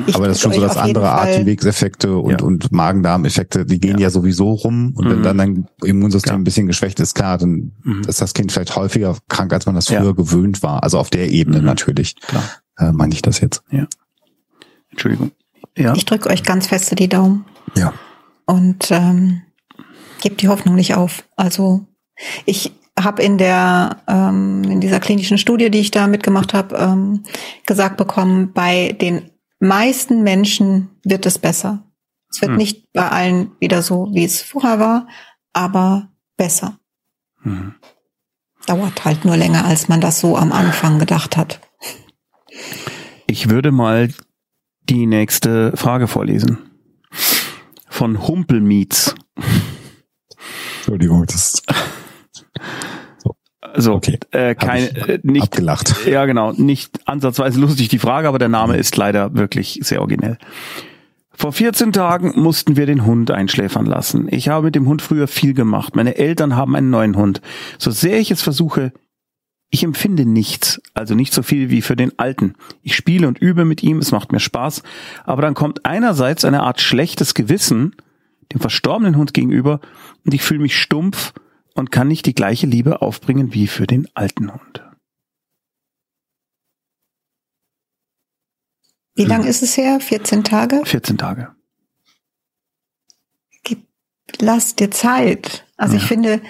[0.06, 2.46] Ich aber das ist schon so, dass andere Atemwegseffekte und ja.
[2.46, 4.04] und Magen-Darm-Effekte, die gehen ja.
[4.04, 4.10] ja.
[4.10, 5.10] sowieso rum und mhm.
[5.10, 8.02] wenn dann dein Immunsystem ein bisschen geschwächt ist, klar, dann mhm.
[8.06, 10.82] ist das Kind vielleicht häufiger krank, als man das früher gewöhnt war.
[10.82, 11.64] Also auf der Ebene mhm.
[11.64, 12.16] natürlich.
[12.20, 12.44] Klar.
[12.76, 13.62] Äh, meine ich das jetzt.
[13.70, 13.86] Ja.
[14.90, 15.32] Entschuldigung.
[15.76, 15.94] Ja.
[15.94, 17.46] Ich drücke euch ganz feste die Daumen.
[17.76, 17.94] Ja.
[18.44, 19.40] Und ähm,
[20.20, 21.24] gebt die Hoffnung nicht auf.
[21.36, 21.86] Also
[22.44, 22.72] ich
[23.04, 27.24] habe in der ähm, in dieser klinischen Studie, die ich da mitgemacht habe, ähm,
[27.66, 31.84] gesagt bekommen, bei den meisten Menschen wird es besser.
[32.30, 32.58] Es wird hm.
[32.58, 35.06] nicht bei allen wieder so, wie es vorher war,
[35.52, 36.78] aber besser.
[37.42, 37.74] Hm.
[38.66, 41.60] Dauert halt nur länger, als man das so am Anfang gedacht hat.
[43.26, 44.08] Ich würde mal
[44.82, 46.58] die nächste Frage vorlesen.
[47.88, 49.14] Von Humpelmiets.
[50.76, 51.62] Entschuldigung, das
[53.76, 54.18] so, okay.
[54.30, 55.94] äh, kein, äh, nicht, abgelacht.
[56.06, 60.38] Ja, genau, nicht ansatzweise lustig die Frage, aber der Name ist leider wirklich sehr originell.
[61.34, 64.28] Vor 14 Tagen mussten wir den Hund einschläfern lassen.
[64.30, 65.96] Ich habe mit dem Hund früher viel gemacht.
[65.96, 67.40] Meine Eltern haben einen neuen Hund.
[67.78, 68.92] So sehr ich es versuche,
[69.70, 72.54] ich empfinde nichts, also nicht so viel wie für den alten.
[72.82, 74.82] Ich spiele und übe mit ihm, es macht mir Spaß,
[75.24, 77.96] aber dann kommt einerseits eine Art schlechtes Gewissen
[78.52, 79.80] dem verstorbenen Hund gegenüber
[80.26, 81.32] und ich fühle mich stumpf
[81.74, 84.82] und kann nicht die gleiche Liebe aufbringen wie für den alten Hund.
[89.14, 90.00] Wie lang ist es her?
[90.00, 90.82] 14 Tage?
[90.84, 91.54] 14 Tage.
[93.62, 93.86] Gib,
[94.40, 95.66] lass dir Zeit.
[95.76, 96.00] Also ja.
[96.00, 96.40] ich finde,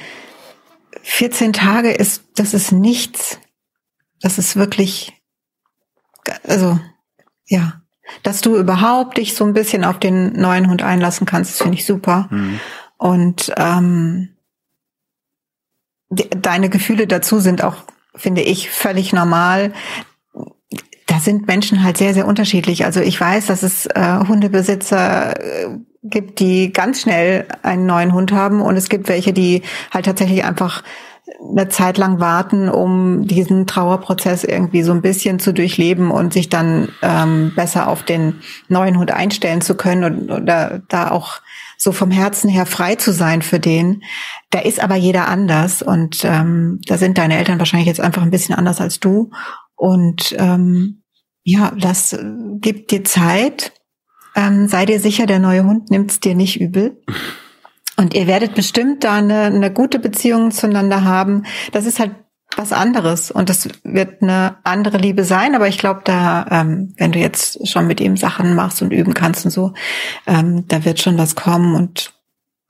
[1.02, 3.38] 14 Tage ist, das ist nichts.
[4.20, 5.12] Das ist wirklich,
[6.44, 6.78] also,
[7.46, 7.80] ja.
[8.22, 11.87] Dass du überhaupt dich so ein bisschen auf den neuen Hund einlassen kannst, finde ich
[11.87, 12.28] super.
[12.30, 12.61] Mhm.
[12.98, 14.32] Und ähm,
[16.12, 17.77] deine Gefühle dazu sind auch,
[18.14, 19.72] finde ich, völlig normal.
[21.07, 22.85] Da sind Menschen halt sehr, sehr unterschiedlich.
[22.85, 28.33] Also ich weiß, dass es äh, Hundebesitzer äh, gibt, die ganz schnell einen neuen Hund
[28.33, 30.83] haben und es gibt welche, die halt tatsächlich einfach
[31.51, 36.48] eine Zeit lang warten, um diesen Trauerprozess irgendwie so ein bisschen zu durchleben und sich
[36.48, 41.40] dann ähm, besser auf den neuen Hund einstellen zu können und oder da auch
[41.83, 44.03] so vom Herzen her frei zu sein für den.
[44.51, 48.31] Da ist aber jeder anders und ähm, da sind deine Eltern wahrscheinlich jetzt einfach ein
[48.31, 49.31] bisschen anders als du.
[49.75, 51.03] Und ähm,
[51.42, 52.25] ja, das äh,
[52.61, 53.73] gibt dir Zeit.
[54.37, 57.03] Ähm, sei dir sicher, der neue Hund nimmt's dir nicht übel.
[57.97, 61.45] Und ihr werdet bestimmt da eine, eine gute Beziehung zueinander haben.
[61.73, 62.14] Das ist halt
[62.58, 67.12] was anderes und das wird eine andere Liebe sein, aber ich glaube, da, ähm, wenn
[67.12, 69.74] du jetzt schon mit ihm Sachen machst und üben kannst und so,
[70.26, 72.12] ähm, da wird schon was kommen und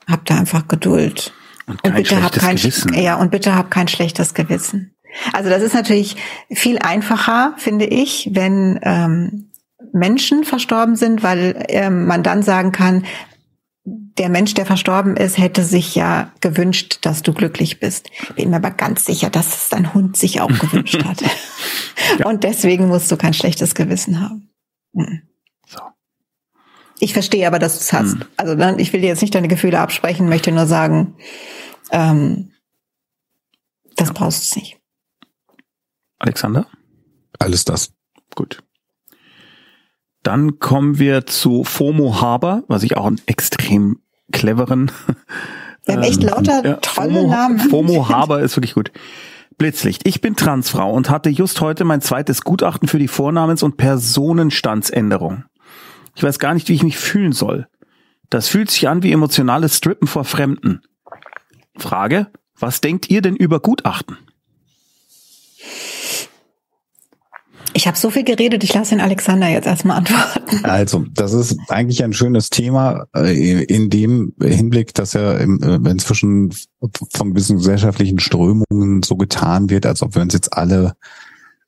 [0.09, 1.33] hab da einfach Geduld.
[1.67, 2.95] Und, und bitte hab kein Gewissen.
[2.95, 4.95] ja und bitte hab kein schlechtes Gewissen.
[5.33, 6.17] Also das ist natürlich
[6.51, 9.51] viel einfacher, finde ich, wenn ähm,
[9.93, 13.05] Menschen verstorben sind, weil ähm, man dann sagen kann,
[13.85, 18.11] der Mensch, der verstorben ist, hätte sich ja gewünscht, dass du glücklich bist.
[18.37, 21.23] Bin mir aber ganz sicher, dass es dein Hund sich auch gewünscht hat.
[22.19, 22.27] ja.
[22.27, 24.51] Und deswegen musst du kein schlechtes Gewissen haben.
[24.93, 25.23] Mhm.
[25.67, 25.81] So.
[27.01, 28.15] Ich verstehe aber, dass du es hast.
[28.17, 28.25] Mhm.
[28.37, 31.17] Also ne, ich will dir jetzt nicht deine Gefühle absprechen, möchte nur sagen,
[31.91, 32.53] ähm,
[33.97, 34.15] das ja.
[34.15, 34.79] brauchst du nicht.
[36.19, 36.69] Alexander?
[37.41, 37.93] Alles das.
[38.37, 38.63] Gut.
[40.23, 43.99] Dann kommen wir zu FOMO Harbor, was ich auch einen extrem
[44.31, 44.91] cleveren.
[45.85, 47.59] Wir haben echt ähm, lauter ja, tolle FOMO, Namen.
[47.59, 48.93] FOMO Harbor ist wirklich gut.
[49.59, 50.07] Blitzlicht.
[50.07, 55.45] Ich bin Transfrau und hatte just heute mein zweites Gutachten für die Vornamens- und Personenstandsänderung.
[56.15, 57.67] Ich weiß gar nicht, wie ich mich fühlen soll.
[58.31, 60.83] Das fühlt sich an wie emotionales Strippen vor Fremden.
[61.77, 64.19] Frage, was denkt ihr denn über Gutachten?
[67.75, 70.65] Ich habe so viel geredet, ich lasse den Alexander jetzt erstmal antworten.
[70.65, 76.55] Also, das ist eigentlich ein schönes Thema äh, in dem Hinblick, dass ja äh, inzwischen
[77.15, 80.95] von gewissen gesellschaftlichen Strömungen so getan wird, als ob wir uns jetzt alle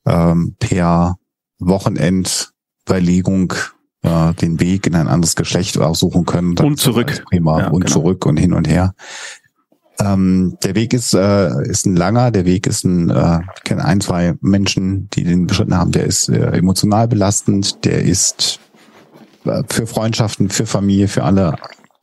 [0.05, 1.17] ähm, per
[1.59, 3.53] Wochenendverlegung
[4.03, 6.57] äh, den Weg in ein anderes Geschlecht aussuchen können.
[6.57, 7.23] Und zurück.
[7.29, 7.59] Prima.
[7.59, 7.93] Ja, und genau.
[7.93, 8.93] zurück und hin und her.
[9.99, 13.85] Ähm, der Weg ist, äh, ist ein langer, der Weg ist ein, äh, ich kenne
[13.85, 18.59] ein, zwei Menschen, die den beschritten haben, der ist äh, emotional belastend, der ist
[19.45, 21.55] äh, für Freundschaften, für Familie, für alle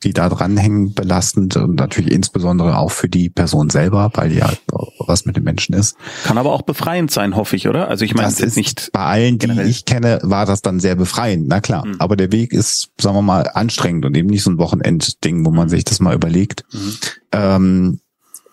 [0.04, 4.50] die da dranhängen, belastend und natürlich insbesondere auch für die Person selber, weil ja
[4.98, 5.96] was mit den Menschen ist.
[6.24, 7.88] Kann aber auch befreiend sein, hoffe ich, oder?
[7.88, 9.68] Also ich meine, das ist nicht bei allen, die generell.
[9.68, 11.86] ich kenne, war das dann sehr befreiend, na klar.
[11.86, 11.96] Mhm.
[11.98, 15.50] Aber der Weg ist, sagen wir mal, anstrengend und eben nicht so ein Wochenendding, wo
[15.50, 15.70] man mhm.
[15.70, 16.64] sich das mal überlegt.
[16.72, 16.96] Mhm.
[17.32, 18.00] Ähm,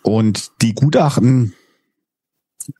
[0.02, 1.54] und die Gutachten,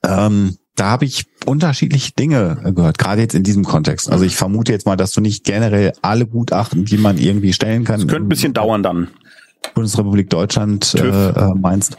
[0.04, 4.10] ähm, da habe ich unterschiedliche Dinge gehört, gerade jetzt in diesem Kontext.
[4.10, 7.84] Also ich vermute jetzt mal, dass du nicht generell alle Gutachten, die man irgendwie stellen
[7.84, 8.00] kann.
[8.00, 9.08] Das könnte ein bisschen dauern dann.
[9.74, 11.98] Bundesrepublik Deutschland äh, äh, meinst.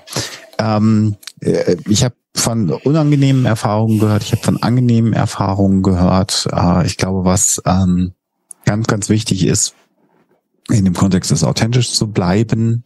[0.58, 6.48] Ähm, äh, ich habe von unangenehmen Erfahrungen gehört, ich habe von angenehmen Erfahrungen gehört.
[6.52, 8.14] Äh, ich glaube, was ähm,
[8.66, 9.76] ganz, ganz wichtig ist,
[10.70, 12.84] in dem Kontext ist authentisch zu bleiben.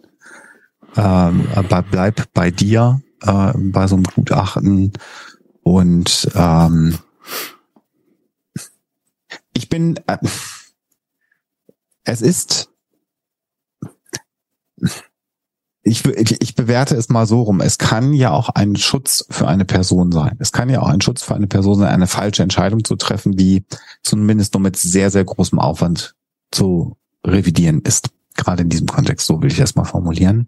[0.98, 1.48] Ähm,
[1.92, 4.94] bleib bei dir äh, bei so einem Gutachten
[5.68, 7.00] und ähm,
[9.54, 10.18] ich bin, äh,
[12.04, 12.70] es ist,
[15.82, 17.62] ich, ich, ich bewerte es mal so rum.
[17.62, 20.36] Es kann ja auch ein Schutz für eine Person sein.
[20.38, 23.36] Es kann ja auch ein Schutz für eine Person sein, eine falsche Entscheidung zu treffen,
[23.36, 23.66] die
[24.04, 26.14] zumindest nur mit sehr, sehr großem Aufwand
[26.52, 26.96] zu
[27.26, 28.12] revidieren ist.
[28.36, 30.46] Gerade in diesem Kontext, so will ich das mal formulieren.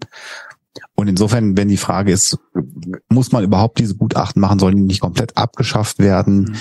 [0.96, 2.38] Und insofern, wenn die Frage ist,
[3.10, 6.40] muss man überhaupt diese Gutachten machen, sollen die nicht komplett abgeschafft werden?
[6.40, 6.56] Mhm.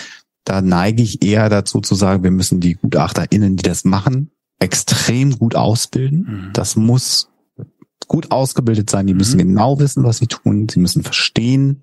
[0.45, 5.39] Da neige ich eher dazu zu sagen, wir müssen die GutachterInnen, die das machen, extrem
[5.39, 6.19] gut ausbilden.
[6.29, 6.53] Mhm.
[6.53, 7.31] Das muss
[8.07, 9.19] gut ausgebildet sein, die mhm.
[9.19, 11.83] müssen genau wissen, was sie tun, sie müssen verstehen,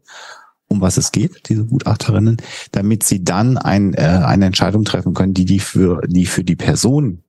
[0.68, 2.38] um was es geht, diese Gutachterinnen,
[2.72, 6.56] damit sie dann ein, äh, eine Entscheidung treffen können, die, die, für, die für die
[6.56, 7.24] Person,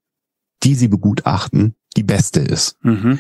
[0.63, 2.79] die sie begutachten, die beste ist.
[2.83, 3.19] Mhm.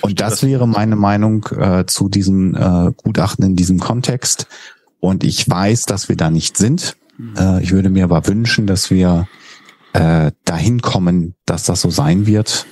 [0.00, 4.46] Und das, wäre meine Meinung äh, zu diesem äh, Gutachten in diesem Kontext.
[5.00, 6.96] Und ich weiß, dass wir da nicht sind.
[7.18, 7.34] Mhm.
[7.36, 9.28] Äh, ich würde mir aber wünschen, dass wir
[9.92, 12.66] äh, dahin kommen, dass das so sein wird.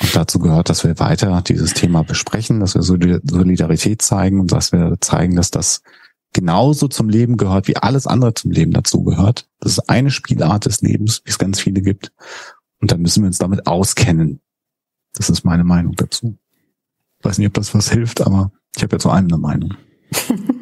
[0.00, 4.72] Und dazu gehört, dass wir weiter dieses Thema besprechen, dass wir Solidarität zeigen und dass
[4.72, 5.82] wir zeigen, dass das
[6.32, 9.48] genauso zum Leben gehört, wie alles andere zum Leben dazu gehört.
[9.60, 12.12] Das ist eine Spielart des Lebens, wie es ganz viele gibt.
[12.80, 14.40] Und dann müssen wir uns damit auskennen.
[15.14, 16.36] Das ist meine Meinung dazu.
[17.18, 19.74] Ich weiß nicht, ob das was hilft, aber ich habe jetzt so eine Meinung.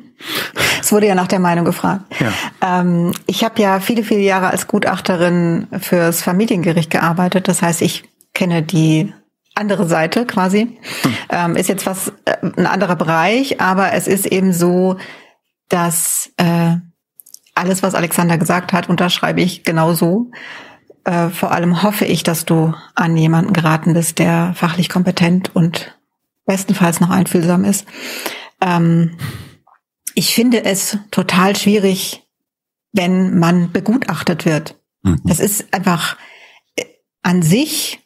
[0.80, 2.04] Es wurde ja nach der Meinung gefragt.
[2.20, 2.80] Ja.
[2.80, 7.48] Ähm, ich habe ja viele, viele Jahre als Gutachterin fürs Familiengericht gearbeitet.
[7.48, 9.12] Das heißt, ich kenne die
[9.57, 10.78] andere Seite quasi.
[11.02, 11.14] Hm.
[11.30, 14.96] Ähm, ist jetzt was äh, ein anderer Bereich, aber es ist eben so,
[15.68, 16.76] dass äh,
[17.54, 20.30] alles, was Alexander gesagt hat, unterschreibe ich genauso.
[21.04, 25.95] Äh, vor allem hoffe ich, dass du an jemanden geraten bist, der fachlich kompetent und
[26.47, 27.86] bestenfalls noch einfühlsam ist.
[28.61, 29.18] Ähm,
[30.14, 32.26] ich finde es total schwierig,
[32.92, 34.80] wenn man begutachtet wird.
[35.03, 35.20] Mhm.
[35.24, 36.16] Das ist einfach
[36.76, 36.84] äh,
[37.22, 38.01] an sich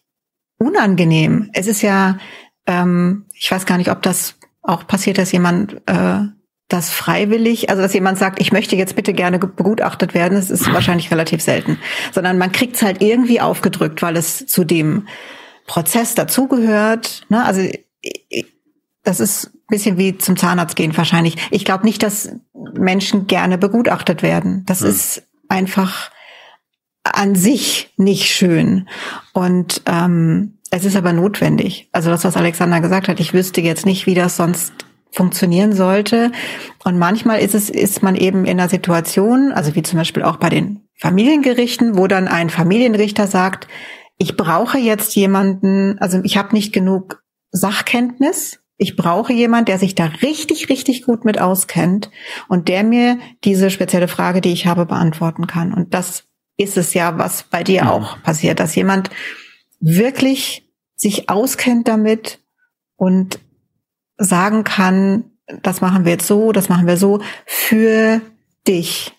[0.58, 1.50] unangenehm.
[1.52, 2.18] Es ist ja,
[2.66, 6.20] ähm, ich weiß gar nicht, ob das auch passiert, dass jemand äh,
[6.68, 10.72] das freiwillig, also dass jemand sagt, ich möchte jetzt bitte gerne begutachtet werden, das ist
[10.72, 11.78] wahrscheinlich relativ selten,
[12.12, 15.08] sondern man kriegt es halt irgendwie aufgedrückt, weil es zu dem
[15.66, 17.26] Prozess dazugehört.
[17.28, 17.44] Ne?
[17.44, 17.68] Also
[19.02, 21.36] das ist bisschen wie zum Zahnarzt gehen wahrscheinlich.
[21.50, 22.32] Ich glaube nicht, dass
[22.74, 24.64] Menschen gerne begutachtet werden.
[24.66, 24.90] Das hm.
[24.90, 26.10] ist einfach
[27.04, 28.88] an sich nicht schön.
[29.32, 31.88] Und ähm, es ist aber notwendig.
[31.92, 34.72] Also das, was Alexander gesagt hat, ich wüsste jetzt nicht, wie das sonst
[35.12, 36.30] funktionieren sollte.
[36.84, 40.36] Und manchmal ist es, ist man eben in einer Situation, also wie zum Beispiel auch
[40.36, 43.66] bei den Familiengerichten, wo dann ein Familienrichter sagt,
[44.18, 49.94] ich brauche jetzt jemanden, also ich habe nicht genug Sachkenntnis, ich brauche jemand, der sich
[49.94, 52.10] da richtig, richtig gut mit auskennt
[52.48, 55.74] und der mir diese spezielle Frage, die ich habe, beantworten kann.
[55.74, 56.24] Und das
[56.56, 57.90] ist es ja, was bei dir ja.
[57.90, 59.10] auch passiert, dass jemand
[59.80, 62.40] wirklich sich auskennt damit
[62.96, 63.38] und
[64.16, 65.24] sagen kann,
[65.62, 68.20] das machen wir jetzt so, das machen wir so für
[68.66, 69.12] dich.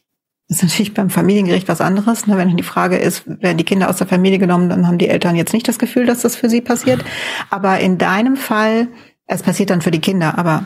[0.51, 2.27] Das ist natürlich beim Familiengericht was anderes.
[2.27, 2.35] Ne?
[2.35, 5.37] Wenn die Frage ist, werden die Kinder aus der Familie genommen, dann haben die Eltern
[5.37, 7.03] jetzt nicht das Gefühl, dass das für sie passiert.
[7.49, 8.89] Aber in deinem Fall
[9.31, 10.65] es passiert dann für die Kinder, aber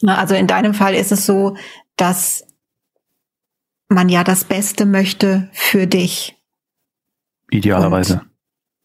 [0.00, 1.56] na, also in deinem Fall ist es so,
[1.96, 2.44] dass
[3.88, 6.36] man ja das Beste möchte für dich.
[7.48, 8.22] Idealerweise.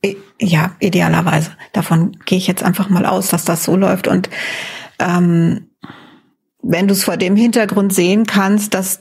[0.04, 1.58] Und, ja, idealerweise.
[1.74, 4.08] Davon gehe ich jetzt einfach mal aus, dass das so läuft.
[4.08, 4.30] Und
[5.00, 5.72] ähm,
[6.62, 9.00] wenn du es vor dem Hintergrund sehen kannst, dass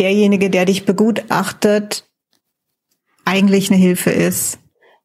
[0.00, 2.08] derjenige, der dich begutachtet,
[3.24, 4.58] eigentlich eine Hilfe ist,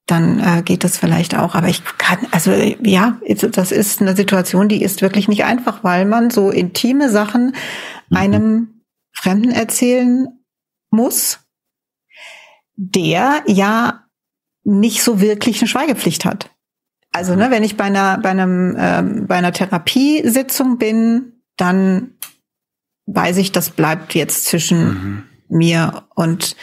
[0.08, 1.56] dann äh, geht das vielleicht auch.
[1.56, 3.20] Aber ich kann, also ja,
[3.52, 7.56] das ist eine Situation, die ist wirklich nicht einfach, weil man so intime Sachen
[8.10, 8.18] mhm.
[8.18, 8.82] einem
[9.12, 10.28] Fremden erzählen
[10.90, 11.40] muss,
[12.76, 14.06] der ja
[14.64, 16.52] nicht so wirklich eine Schweigepflicht hat.
[17.12, 22.16] Also ne, wenn ich bei einer bei einem ähm, bei einer Therapiesitzung bin, dann
[23.06, 26.56] weiß ich, das bleibt jetzt zwischen mhm mir und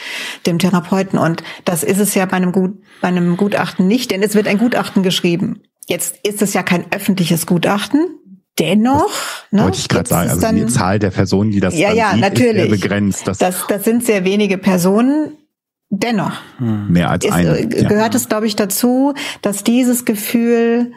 [0.45, 1.19] dem Therapeuten.
[1.19, 4.47] Und das ist es ja bei einem, Gut, bei einem Gutachten nicht, denn es wird
[4.47, 5.63] ein Gutachten geschrieben.
[5.87, 8.19] Jetzt ist es ja kein öffentliches Gutachten.
[8.59, 9.09] Dennoch,
[9.49, 12.11] ne, wollte ich gerade sagen, also dann, die Zahl der Personen, die das ja, ja,
[12.11, 12.49] sieht, natürlich.
[12.49, 13.27] ist sehr begrenzt.
[13.27, 15.37] Das, das, das sind sehr wenige Personen.
[15.89, 16.33] Dennoch.
[16.57, 16.91] Hm.
[16.91, 17.57] Mehr als ist, eine.
[17.57, 18.19] Äh, gehört ja.
[18.19, 20.91] es, glaube ich, dazu, dass dieses Gefühl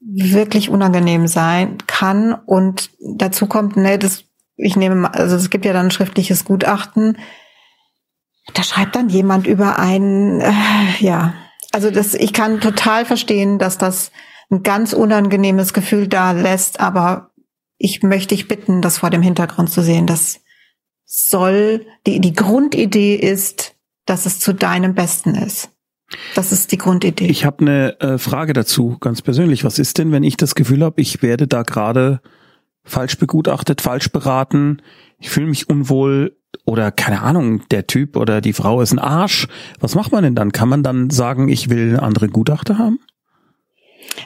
[0.00, 4.24] wirklich unangenehm sein kann und dazu kommt, ne, das
[4.56, 7.18] ich nehme also es gibt ja dann ein schriftliches Gutachten.
[8.54, 10.52] Da schreibt dann jemand über ein, äh,
[11.00, 11.34] ja,
[11.72, 14.12] also das, ich kann total verstehen, dass das
[14.50, 17.30] ein ganz unangenehmes Gefühl da lässt, aber
[17.78, 20.06] ich möchte dich bitten, das vor dem Hintergrund zu sehen.
[20.06, 20.40] Das
[21.04, 23.74] soll, die, die Grundidee ist,
[24.06, 25.70] dass es zu deinem Besten ist.
[26.34, 27.26] Das ist die Grundidee.
[27.26, 29.64] Ich habe eine äh, Frage dazu, ganz persönlich.
[29.64, 32.20] Was ist denn, wenn ich das Gefühl habe, ich werde da gerade
[32.86, 34.80] falsch begutachtet, falsch beraten,
[35.18, 39.48] ich fühle mich unwohl oder keine Ahnung, der Typ oder die Frau ist ein Arsch.
[39.80, 40.52] Was macht man denn dann?
[40.52, 42.98] Kann man dann sagen, ich will andere Gutachter haben?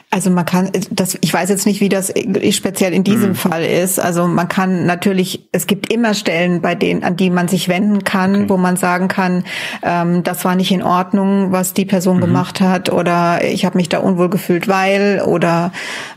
[0.09, 2.13] Also man kann, das, ich weiß jetzt nicht, wie das
[2.51, 3.35] speziell in diesem mhm.
[3.35, 3.99] Fall ist.
[3.99, 8.03] Also man kann natürlich, es gibt immer Stellen, bei denen, an die man sich wenden
[8.03, 8.49] kann, okay.
[8.49, 9.43] wo man sagen kann,
[9.81, 12.21] ähm, das war nicht in Ordnung, was die Person mhm.
[12.21, 15.71] gemacht hat, oder ich habe mich da unwohl gefühlt, weil, oder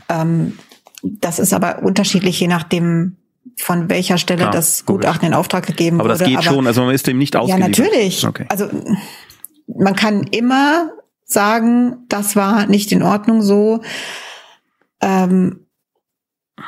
[0.09, 0.53] ähm,
[1.05, 3.17] das ist aber unterschiedlich, je nachdem,
[3.57, 6.23] von welcher Stelle Klar, das Gutachten in Auftrag gegeben aber wurde.
[6.23, 7.77] Aber das geht schon, also man ist dem nicht ausgeliefert.
[7.77, 8.27] Ja, natürlich.
[8.27, 8.45] Okay.
[8.49, 8.69] Also
[9.67, 10.89] man kann immer
[11.23, 13.81] sagen, das war nicht in Ordnung so.
[15.01, 15.67] Ähm,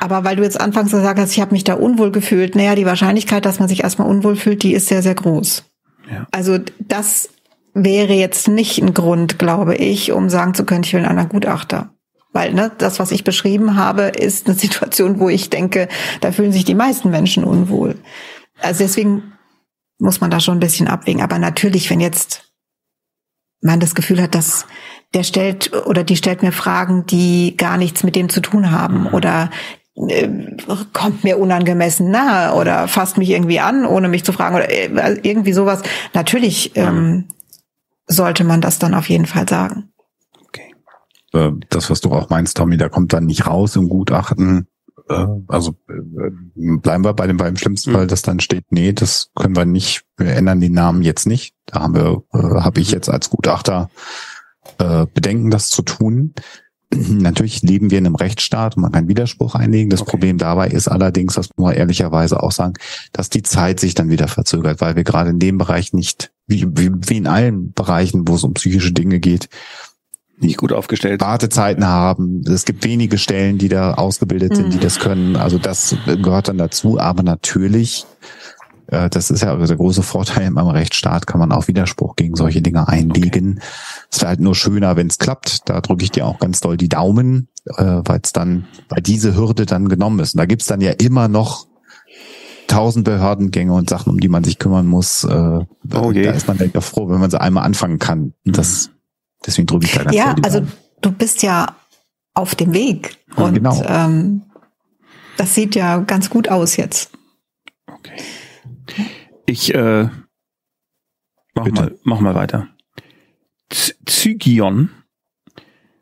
[0.00, 2.86] aber weil du jetzt anfangs gesagt hast, ich habe mich da unwohl gefühlt, naja, die
[2.86, 5.64] Wahrscheinlichkeit, dass man sich erstmal unwohl fühlt, die ist sehr, sehr groß.
[6.10, 6.26] Ja.
[6.30, 7.30] Also das
[7.74, 11.28] wäre jetzt nicht ein Grund, glaube ich, um sagen zu können, ich will einen anderen
[11.28, 11.90] Gutachter.
[12.32, 15.88] Weil ne, das, was ich beschrieben habe, ist eine Situation, wo ich denke,
[16.20, 17.96] da fühlen sich die meisten Menschen unwohl.
[18.60, 19.32] Also deswegen
[19.98, 21.22] muss man da schon ein bisschen abwägen.
[21.22, 22.44] Aber natürlich, wenn jetzt
[23.60, 24.66] man das Gefühl hat, dass
[25.14, 29.02] der stellt oder die stellt mir Fragen, die gar nichts mit dem zu tun haben
[29.02, 29.06] mhm.
[29.08, 29.50] oder
[30.08, 30.28] äh,
[30.92, 35.18] kommt mir unangemessen nahe oder fasst mich irgendwie an, ohne mich zu fragen oder äh,
[35.22, 35.82] irgendwie sowas.
[36.14, 37.24] Natürlich ähm,
[38.06, 39.90] sollte man das dann auf jeden Fall sagen.
[41.32, 41.48] Okay.
[41.48, 44.66] Äh, das, was du auch meinst, Tommy, da kommt dann nicht raus im Gutachten.
[45.08, 45.76] Äh, also
[46.54, 47.94] bleiben wir bei dem beim schlimmsten mhm.
[47.94, 51.54] Fall, dass dann steht, nee, das können wir nicht, wir ändern den Namen jetzt nicht.
[51.66, 53.90] Da haben wir, äh, habe ich jetzt als Gutachter
[54.78, 56.34] äh, Bedenken, das zu tun.
[56.94, 59.90] Natürlich leben wir in einem Rechtsstaat und man kann Widerspruch einlegen.
[59.90, 60.12] Das okay.
[60.12, 62.74] Problem dabei ist allerdings, das muss man ehrlicherweise auch sagen,
[63.12, 66.66] dass die Zeit sich dann wieder verzögert, weil wir gerade in dem Bereich nicht, wie,
[66.76, 69.48] wie, wie in allen Bereichen, wo es um psychische Dinge geht,
[70.40, 71.20] nicht gut aufgestellt.
[71.20, 72.42] Wartezeiten haben.
[72.46, 74.82] Es gibt wenige Stellen, die da ausgebildet sind, die mhm.
[74.82, 75.36] das können.
[75.36, 76.98] Also das gehört dann dazu.
[76.98, 78.06] Aber natürlich,
[78.86, 82.62] äh, das ist ja der große Vorteil im Rechtsstaat, kann man auch Widerspruch gegen solche
[82.62, 83.60] Dinge einlegen.
[84.10, 85.68] Es wäre halt nur schöner, wenn es klappt.
[85.68, 89.36] Da drücke ich dir auch ganz doll die Daumen, äh, weil es dann, weil diese
[89.36, 90.34] Hürde dann genommen ist.
[90.34, 91.66] Und da gibt's dann ja immer noch
[92.68, 95.24] tausend Behördengänge und Sachen, um die man sich kümmern muss.
[95.24, 95.28] Äh,
[95.94, 98.34] oh Da ist man dann froh, wenn man sie einmal anfangen kann.
[98.44, 98.90] Das
[99.46, 100.66] Deswegen drücke ich da ganz Ja, also
[101.00, 101.76] du bist ja
[102.34, 103.18] auf dem Weg.
[103.36, 103.82] Ja, und genau.
[103.84, 104.42] ähm,
[105.36, 107.12] das sieht ja ganz gut aus jetzt.
[107.86, 108.22] Okay.
[109.46, 110.08] Ich äh,
[111.54, 112.68] mach, mal, mach mal weiter.
[113.70, 114.90] Zygion.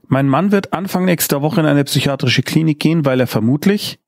[0.08, 3.98] Mein Mann wird Anfang nächster Woche in eine psychiatrische Klinik gehen, weil er vermutlich,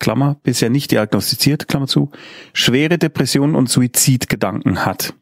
[0.00, 2.10] Klammer, bisher nicht diagnostiziert, Klammer zu,
[2.52, 5.14] schwere Depressionen und Suizidgedanken hat.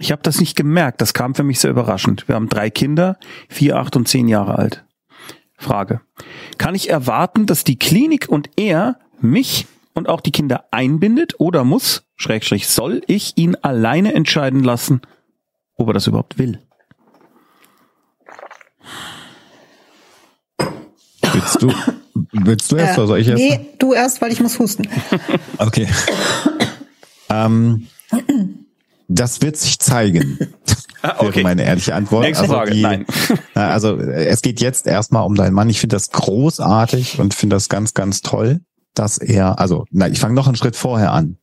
[0.00, 1.02] Ich habe das nicht gemerkt.
[1.02, 2.26] Das kam für mich sehr überraschend.
[2.26, 3.18] Wir haben drei Kinder,
[3.50, 4.82] vier, acht und zehn Jahre alt.
[5.58, 6.00] Frage.
[6.56, 11.64] Kann ich erwarten, dass die Klinik und er mich und auch die Kinder einbindet oder
[11.64, 15.02] muss, Schrägstrich, soll ich ihn alleine entscheiden lassen,
[15.76, 16.62] ob er das überhaupt will?
[21.32, 21.72] Willst du,
[22.32, 23.42] willst du erst äh, oder soll ich erst?
[23.42, 24.88] Nee, du erst, weil ich muss husten.
[25.58, 25.86] okay.
[27.28, 27.86] ähm,
[29.10, 30.38] das wird sich zeigen.
[31.02, 31.36] Ah, okay.
[31.36, 32.24] Wäre meine ehrliche Antwort.
[32.26, 32.72] Nächste also Frage.
[32.72, 33.06] Die, Nein.
[33.54, 35.70] Also es geht jetzt erstmal um deinen Mann.
[35.70, 38.60] Ich finde das großartig und finde das ganz, ganz toll,
[38.92, 41.38] dass er, also, na, ich fange noch einen Schritt vorher an.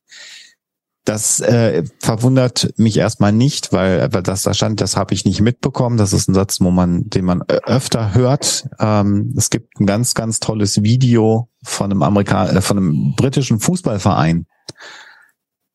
[1.05, 5.41] Das äh, verwundert mich erstmal nicht, weil, weil das da stand, das habe ich nicht
[5.41, 5.97] mitbekommen.
[5.97, 8.69] Das ist ein Satz, wo man, den man öfter hört.
[8.77, 13.59] Ähm, es gibt ein ganz, ganz tolles Video von einem Amerikan äh, von einem britischen
[13.59, 14.45] Fußballverein,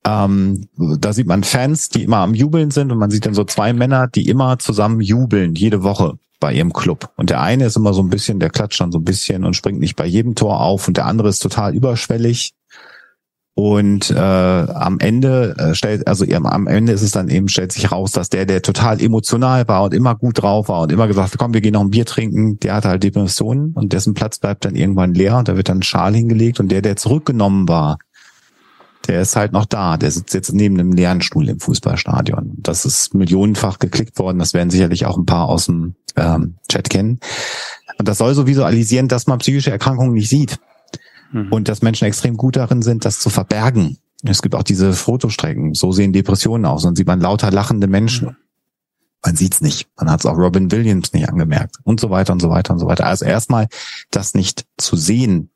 [0.04, 3.44] ähm, da sieht man Fans, die immer am Jubeln sind und man sieht dann so
[3.44, 7.10] zwei Männer, die immer zusammen jubeln, jede Woche bei ihrem Club.
[7.16, 9.54] Und der eine ist immer so ein bisschen, der klatscht dann so ein bisschen und
[9.54, 12.54] springt nicht bei jedem Tor auf und der andere ist total überschwellig.
[13.54, 17.92] Und äh, am Ende äh, stellt, also am Ende ist es dann eben, stellt sich
[17.92, 21.36] raus, dass der, der total emotional war und immer gut drauf war und immer gesagt,
[21.36, 24.64] komm, wir gehen noch ein Bier trinken, der hatte halt Depressionen und dessen Platz bleibt
[24.64, 27.98] dann irgendwann leer und da wird dann ein Schal hingelegt und der, der zurückgenommen war,
[29.06, 29.96] der ist halt noch da.
[29.96, 32.54] Der sitzt jetzt neben einem leeren Stuhl im Fußballstadion.
[32.58, 34.38] Das ist millionenfach geklickt worden.
[34.38, 37.20] Das werden sicherlich auch ein paar aus dem ähm, Chat kennen.
[37.98, 40.58] Und das soll so visualisieren, dass man psychische Erkrankungen nicht sieht.
[41.32, 41.52] Mhm.
[41.52, 43.98] Und dass Menschen extrem gut darin sind, das zu verbergen.
[44.24, 45.74] Es gibt auch diese Fotostrecken.
[45.74, 46.84] So sehen Depressionen aus.
[46.84, 48.28] Und sieht man lauter lachende Menschen.
[48.28, 48.36] Mhm.
[49.24, 49.88] Man sieht's nicht.
[49.96, 51.76] Man hat es auch Robin Williams nicht angemerkt.
[51.84, 53.06] Und so weiter und so weiter und so weiter.
[53.06, 53.68] Also erstmal
[54.10, 55.50] das nicht zu sehen,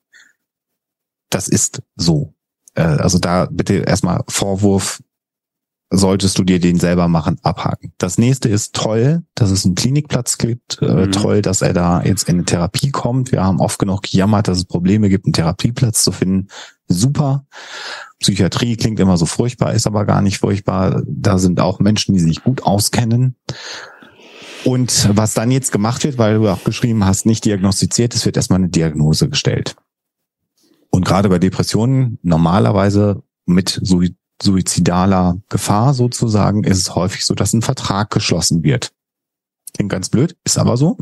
[1.30, 2.35] das ist so.
[2.76, 5.02] Äh, also da bitte erstmal Vorwurf
[5.90, 7.92] solltest du dir den selber machen, abhaken.
[7.98, 10.82] Das nächste ist toll, dass es einen Klinikplatz gibt.
[10.82, 11.12] Äh, Mhm.
[11.12, 13.30] toll, dass er da jetzt in eine Therapie kommt.
[13.30, 16.48] Wir haben oft genug gejammert, dass es Probleme gibt, einen Therapieplatz zu finden.
[16.88, 17.46] Super.
[18.18, 21.02] Psychiatrie klingt immer so furchtbar, ist aber gar nicht furchtbar.
[21.06, 23.36] Da sind auch Menschen, die sich gut auskennen.
[24.64, 28.36] Und was dann jetzt gemacht wird, weil du auch geschrieben hast, nicht diagnostiziert, es wird
[28.36, 29.76] erstmal eine Diagnose gestellt.
[30.90, 37.52] Und gerade bei Depressionen normalerweise mit Sui- suizidaler Gefahr sozusagen ist es häufig so, dass
[37.52, 38.92] ein Vertrag geschlossen wird.
[39.74, 40.98] Klingt ganz blöd, ist aber so.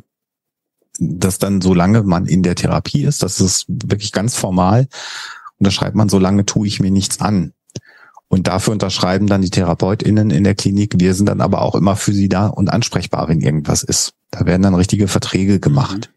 [0.98, 4.86] Dass dann, solange man in der Therapie ist, das ist wirklich ganz formal,
[5.58, 7.52] unterschreibt man, solange tue ich mir nichts an.
[8.28, 10.94] Und dafür unterschreiben dann die TherapeutInnen in der Klinik.
[10.98, 14.14] Wir sind dann aber auch immer für sie da und ansprechbar, wenn irgendwas ist.
[14.30, 16.12] Da werden dann richtige Verträge gemacht.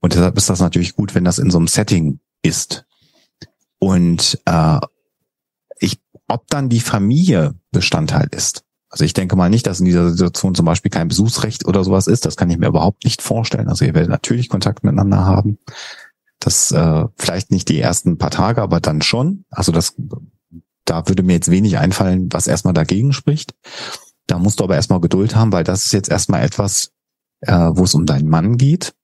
[0.00, 2.85] Und deshalb ist das natürlich gut, wenn das in so einem Setting ist.
[3.86, 4.80] Und äh,
[5.78, 8.64] ich, ob dann die Familie Bestandteil ist.
[8.88, 12.08] Also ich denke mal nicht, dass in dieser Situation zum Beispiel kein Besuchsrecht oder sowas
[12.08, 12.26] ist.
[12.26, 13.68] Das kann ich mir überhaupt nicht vorstellen.
[13.68, 15.58] Also ihr werdet natürlich Kontakt miteinander haben.
[16.40, 19.44] Das äh, vielleicht nicht die ersten paar Tage, aber dann schon.
[19.50, 19.94] Also das,
[20.84, 23.54] da würde mir jetzt wenig einfallen, was erstmal dagegen spricht.
[24.26, 26.90] Da musst du aber erstmal Geduld haben, weil das ist jetzt erstmal etwas,
[27.42, 28.96] äh, wo es um deinen Mann geht.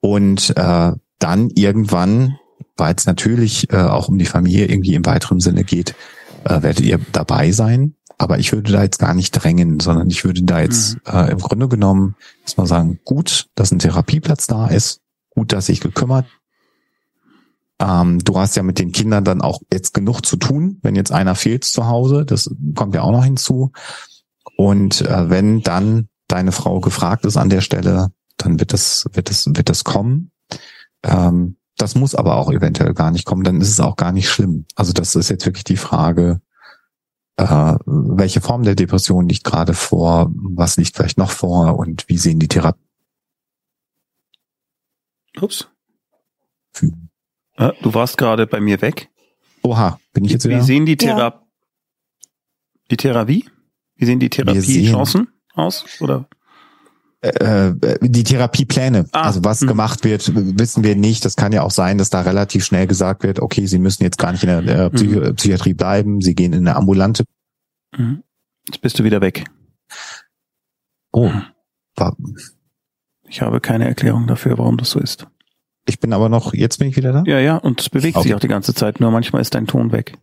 [0.00, 2.38] Und äh, dann irgendwann,
[2.76, 5.94] weil es natürlich äh, auch um die Familie irgendwie im weiteren Sinne geht,
[6.44, 7.94] äh, werdet ihr dabei sein.
[8.16, 11.38] Aber ich würde da jetzt gar nicht drängen, sondern ich würde da jetzt äh, im
[11.38, 15.00] Grunde genommen erstmal sagen, gut, dass ein Therapieplatz da ist,
[15.30, 16.26] gut, dass sich gekümmert.
[17.80, 21.10] Ähm, du hast ja mit den Kindern dann auch jetzt genug zu tun, wenn jetzt
[21.10, 23.72] einer fehlt zu Hause, das kommt ja auch noch hinzu.
[24.56, 29.28] Und äh, wenn dann deine Frau gefragt ist an der Stelle, dann wird das, wird
[29.28, 30.30] das, wird das kommen.
[31.02, 34.28] Ähm, das muss aber auch eventuell gar nicht kommen, dann ist es auch gar nicht
[34.28, 34.66] schlimm.
[34.76, 36.40] Also das ist jetzt wirklich die Frage,
[37.36, 42.18] äh, welche Form der Depression liegt gerade vor, was liegt vielleicht noch vor und wie
[42.18, 42.84] sehen die Therapien.
[45.40, 45.68] Ups.
[47.56, 49.10] Äh, du warst gerade bei mir weg.
[49.62, 50.62] Oha, bin ich jetzt Wie wieder?
[50.62, 50.96] sehen die Ja.
[50.98, 51.40] Thera
[52.90, 53.48] die Therapie?
[53.96, 55.84] Wie sehen die Therapiechancen aus?
[56.00, 56.28] Oder?
[57.28, 59.68] Äh, äh, die Therapiepläne, Ah, also was hm.
[59.68, 61.24] gemacht wird, wissen wir nicht.
[61.24, 64.18] Das kann ja auch sein, dass da relativ schnell gesagt wird, okay, Sie müssen jetzt
[64.18, 65.32] gar nicht in der, der Psychi.
[65.34, 67.24] Psychiatrie bleiben, Sie gehen in eine ambulante.
[67.96, 68.22] Mhm.
[68.68, 69.44] Jetzt bist du wieder weg.
[71.12, 71.30] Oh,
[71.96, 72.16] war,
[73.28, 75.26] Ich habe keine Erklärung dafür, warum das so ist.
[75.86, 77.22] ich bin aber noch, jetzt bin ich wieder da?
[77.26, 78.24] Ja, ja, und es bewegt Okay.
[78.28, 80.16] sich auch die ganze Zeit, nur manchmal ist dein Ton weg.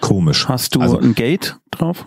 [0.00, 0.48] Komisch.
[0.48, 2.06] Hast du Also- ein Gate drauf?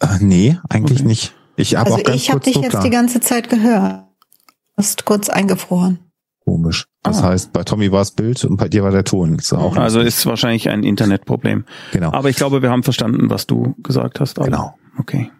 [0.00, 1.08] Äh, nee, eigentlich Okay.
[1.08, 1.34] nicht.
[1.56, 4.04] Ich habe Also auch ganz ich habe dich jetzt die ganze Zeit gehört.
[4.76, 5.98] Du hast kurz eingefroren.
[6.44, 6.86] Komisch.
[7.02, 7.28] Das Ah.
[7.28, 9.36] heißt, bei Tommy war das Bild und bei dir war der Ton.
[9.38, 11.64] Ist auch Also ist wahrscheinlich ein Internetproblem.
[11.92, 12.12] genau.
[12.12, 14.38] Aber ich glaube, wir haben verstanden, was du gesagt hast.
[14.38, 14.50] alle.
[14.50, 14.74] Genau.
[14.98, 15.30] Okay.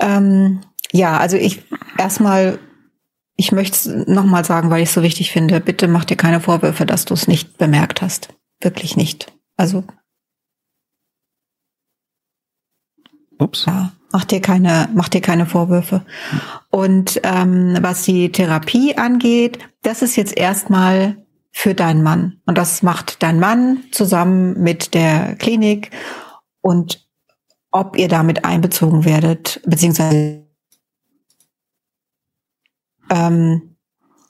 [0.00, 0.60] Ähm,
[0.92, 1.62] ja, also ich
[1.98, 2.58] erstmal,
[3.36, 6.40] ich möchte es nochmal sagen, weil ich es so wichtig finde, bitte mach dir keine
[6.40, 8.28] Vorwürfe, dass du es nicht bemerkt hast.
[8.60, 9.32] Wirklich nicht.
[9.56, 9.84] Also
[13.38, 13.66] Ups.
[13.66, 16.04] ja, mach dir keine, mach dir keine Vorwürfe.
[16.70, 21.16] Und ähm, was die Therapie angeht, das ist jetzt erstmal
[21.50, 22.40] für deinen Mann.
[22.46, 25.90] Und das macht dein Mann zusammen mit der Klinik
[26.60, 27.06] und
[27.70, 30.46] ob ihr damit einbezogen werdet, beziehungsweise
[33.10, 33.76] ähm,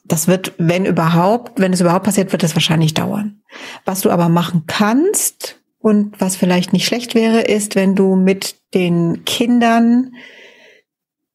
[0.04, 3.42] das wird, wenn überhaupt, wenn es überhaupt passiert, wird es wahrscheinlich dauern.
[3.84, 8.56] Was du aber machen kannst und was vielleicht nicht schlecht wäre, ist, wenn du mit
[8.74, 10.12] den Kindern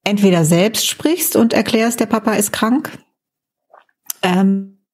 [0.03, 2.91] entweder selbst sprichst und erklärst, der Papa ist krank,
[4.21, 4.85] ähm,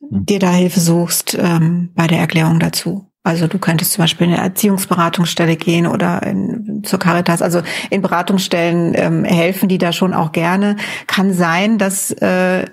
[0.00, 3.10] dir da Hilfe suchst ähm, bei der Erklärung dazu.
[3.22, 7.42] Also du könntest zum Beispiel in eine Erziehungsberatungsstelle gehen oder in, zur Caritas.
[7.42, 7.60] Also
[7.90, 10.76] in Beratungsstellen ähm, helfen die da schon auch gerne.
[11.06, 12.64] Kann sein, dass äh,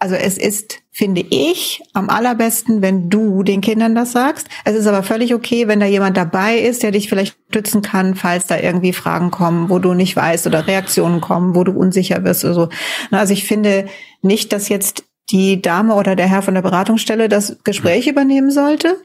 [0.00, 4.46] also es ist, finde ich, am allerbesten, wenn du den Kindern das sagst.
[4.64, 8.14] Es ist aber völlig okay, wenn da jemand dabei ist, der dich vielleicht stützen kann,
[8.14, 12.22] falls da irgendwie Fragen kommen, wo du nicht weißt oder Reaktionen kommen, wo du unsicher
[12.22, 12.68] wirst oder so.
[13.10, 13.88] Also ich finde
[14.22, 18.96] nicht, dass jetzt die Dame oder der Herr von der Beratungsstelle das Gespräch übernehmen sollte,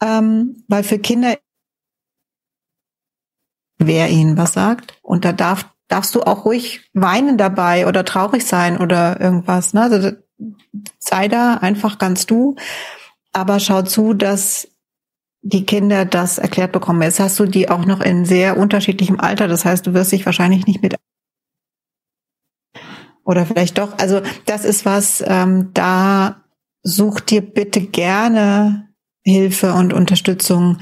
[0.00, 1.36] ähm, weil für Kinder
[3.78, 8.46] wer ihnen was sagt und da darf darfst du auch ruhig weinen dabei oder traurig
[8.46, 9.74] sein oder irgendwas.
[9.74, 9.82] Ne?
[9.82, 10.12] Also
[10.98, 12.56] sei da einfach ganz du,
[13.32, 14.68] aber schau zu, dass
[15.42, 17.02] die Kinder das erklärt bekommen.
[17.02, 19.48] Jetzt hast du die auch noch in sehr unterschiedlichem Alter.
[19.48, 20.96] Das heißt, du wirst dich wahrscheinlich nicht mit
[23.24, 23.98] oder vielleicht doch.
[23.98, 26.42] Also das ist was, ähm, da
[26.82, 28.88] such dir bitte gerne
[29.24, 30.78] Hilfe und Unterstützung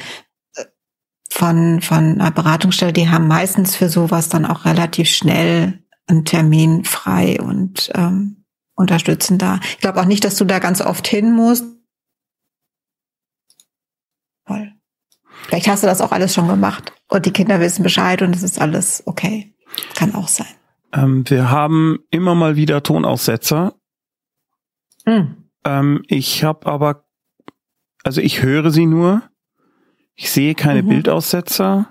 [1.31, 6.85] von, von einer Beratungsstelle, die haben meistens für sowas dann auch relativ schnell einen Termin
[6.85, 9.61] frei und ähm, unterstützen da.
[9.63, 11.65] Ich glaube auch nicht, dass du da ganz oft hin musst.
[14.47, 14.73] Voll.
[15.47, 18.43] Vielleicht hast du das auch alles schon gemacht und die Kinder wissen Bescheid und es
[18.43, 19.55] ist alles okay.
[19.95, 20.47] Kann auch sein.
[20.93, 23.75] Ähm, wir haben immer mal wieder Tonaussetzer.
[25.07, 25.49] Hm.
[25.65, 27.05] Ähm, ich habe aber,
[28.03, 29.30] also ich höre sie nur.
[30.15, 30.89] Ich sehe keine Mhm.
[30.89, 31.89] Bildaussetzer.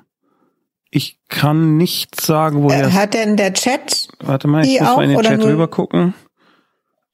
[0.92, 2.88] Ich kann nicht sagen, woher.
[2.88, 4.08] Äh, Hat denn der Chat?
[4.22, 6.14] warte mal, ich muss auch mal in den Chat rüber gucken.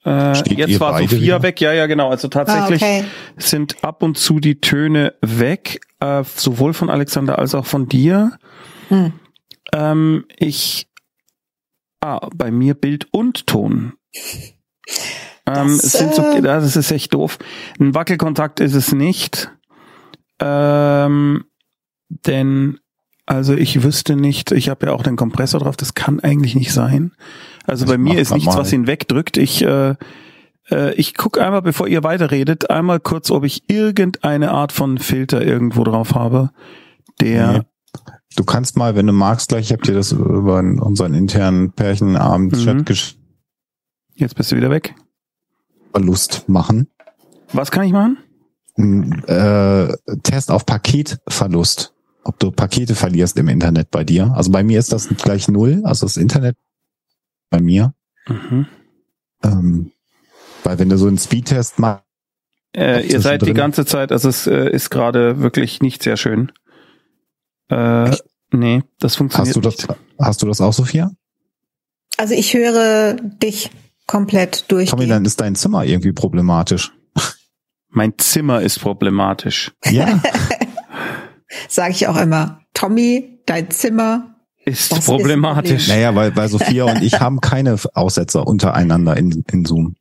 [0.04, 1.42] Äh, jetzt war Sophia wieder?
[1.42, 1.60] weg.
[1.60, 2.10] Ja, ja, genau.
[2.10, 3.04] Also tatsächlich Ah, okay.
[3.36, 8.38] sind ab und zu die Töne weg, äh, sowohl von Alexander als auch von dir.
[8.88, 9.12] Hm.
[9.74, 10.88] Ähm, ich,
[12.00, 13.94] ah, bei mir Bild und Ton.
[15.44, 17.38] Ähm, Das, sind so, äh, das ist echt doof.
[17.80, 19.50] Ein Wackelkontakt ist es nicht.
[20.40, 21.44] Ähm,
[22.08, 22.78] denn,
[23.26, 26.72] also ich wüsste nicht, ich habe ja auch den Kompressor drauf, das kann eigentlich nicht
[26.72, 27.12] sein.
[27.66, 28.58] Also Ich bei mir ist nichts, mal.
[28.60, 29.36] was ihn wegdrückt.
[29.38, 29.94] Ich, äh,
[30.70, 35.42] äh, ich gucke einmal, bevor ihr weiterredet, einmal kurz, ob ich irgendeine Art von Filter
[35.44, 36.50] irgendwo drauf habe,
[37.20, 37.60] der Nee.
[38.36, 42.74] Du kannst mal, wenn du magst, gleich, ich habe dir das über unseren internen Pärchenabend-Chat
[42.76, 42.82] Mhm.
[42.82, 43.14] gesch-
[44.14, 44.94] Jetzt bist du wieder weg.
[45.92, 46.88] Verlust machen.
[47.54, 48.18] Was kann ich machen?
[48.78, 51.92] Ein, Äh, Test auf Paketverlust.
[52.24, 54.32] Ob du Pakete verlierst im Internet bei dir.
[54.34, 56.56] Also bei mir ist das gleich null, also das Internet
[57.50, 57.94] bei mir.
[58.26, 58.66] Mhm.
[59.44, 59.92] Ähm,
[60.64, 62.02] weil wenn du so einen Speedtest machst,
[62.76, 66.50] Äh, ihr seid die ganze Zeit, also es äh, ist gerade wirklich nicht sehr schön.
[67.70, 68.24] Äh, Echt?
[68.52, 70.00] nee, das funktioniert hast du das, nicht.
[70.20, 71.12] hast du das auch, Sophia?
[72.18, 73.70] Also ich höre dich
[74.08, 75.08] komplett Tommy, durchgehen.
[75.08, 76.92] dann ist dein Zimmer irgendwie problematisch.
[77.96, 79.72] Mein Zimmer ist problematisch.
[79.86, 80.20] Ja,
[81.68, 82.60] Sage ich auch immer.
[82.74, 84.34] Tommy, dein Zimmer.
[84.66, 85.88] Ist Das ist problematisch.
[85.88, 89.96] naja, weil, weil Sophia und ich haben keine Aussetzer untereinander in, in Zoom.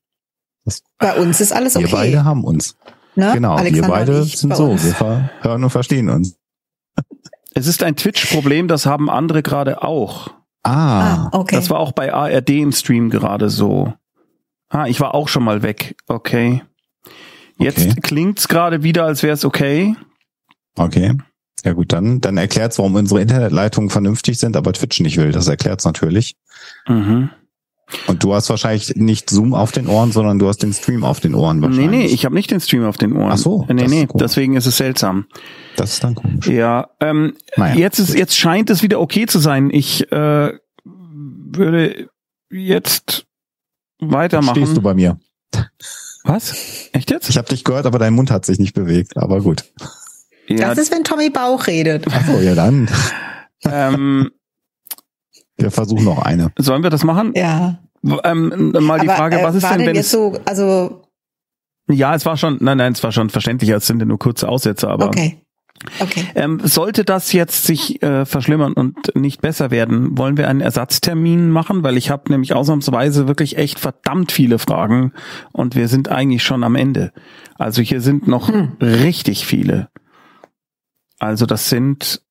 [0.97, 1.85] Bei uns ist alles okay.
[1.85, 2.75] Wir beide haben uns.
[3.15, 3.31] ne?
[3.33, 4.65] Genau, Alexander wir beide sind bei so.
[4.71, 4.83] uns.
[4.83, 6.35] Wir ver hören und verstehen uns.
[7.53, 10.31] Es ist ein Twitch-Problem, das haben andere gerade auch.
[10.63, 11.55] Ah, Ah, okay.
[11.55, 13.93] Das war auch bei ARD im Stream gerade so.
[14.67, 15.95] Ah, ich war auch schon mal weg.
[16.07, 16.61] Okay.
[17.57, 17.99] Jetzt Okay.
[18.01, 19.95] klingt's gerade wieder, als wäre es okay.
[20.77, 21.13] okay.
[21.63, 25.31] Ja gut, dann, dann erklärt's, warum unsere Internetleitungen vernünftig sind, aber Twitch nicht will.
[25.31, 26.35] Das erklärt's natürlich.
[26.87, 27.29] Mhm.
[28.07, 31.19] Und du hast wahrscheinlich nicht Zoom auf den Ohren, sondern du hast den Stream auf
[31.21, 31.89] den Ohren Nee, wahrscheinlich.
[31.89, 33.31] nee, ich habe nicht den Stream auf den Ohren.
[33.31, 35.25] Ach so, Nee, nee, ist deswegen ist es seltsam.
[35.75, 36.47] Das ist dann komisch.
[36.47, 39.69] Ja, ähm, Naja, jetzt ist, jetzt scheint es wieder okay zu sein.
[39.71, 40.51] Ich äh,
[40.83, 42.09] würde
[42.51, 43.25] jetzt
[43.99, 44.55] weitermachen.
[44.55, 45.17] Stehst du bei mir?
[46.25, 46.89] Was?
[46.91, 47.29] Echt jetzt?
[47.29, 49.15] Ich habe dich gehört, aber dein Mund hat sich nicht bewegt.
[49.17, 49.63] Aber gut.
[50.47, 52.07] Ja, Das ist, wenn Tommy Bauch redet.
[52.07, 52.89] Achso, ja dann.
[53.65, 54.31] ähm,
[55.57, 56.51] Wir versuchen noch eine.
[56.57, 57.33] sollen wir das machen?
[57.35, 57.79] Ja.
[58.23, 60.37] Ähm, mal die Aber, Frage, äh, was ist war denn, denn wenn jetzt es, so,
[60.45, 61.03] also,
[61.89, 64.47] ja, es war schon, nein, nein, es war schon verständlicher, es sind ja nur kurze
[64.47, 65.41] Aussätze, aber okay.
[65.99, 66.25] Okay.
[66.35, 71.49] ähm, sollte das jetzt sich äh, verschlimmern und nicht besser werden, wollen wir einen Ersatztermin
[71.51, 75.11] machen, weil ich habe nämlich ausnahmsweise wirklich echt verdammt viele Fragen
[75.51, 77.11] und wir sind eigentlich schon am Ende.
[77.55, 78.77] Also hier sind noch Hm.
[78.81, 79.89] richtig viele.
[81.19, 82.21] Also das sind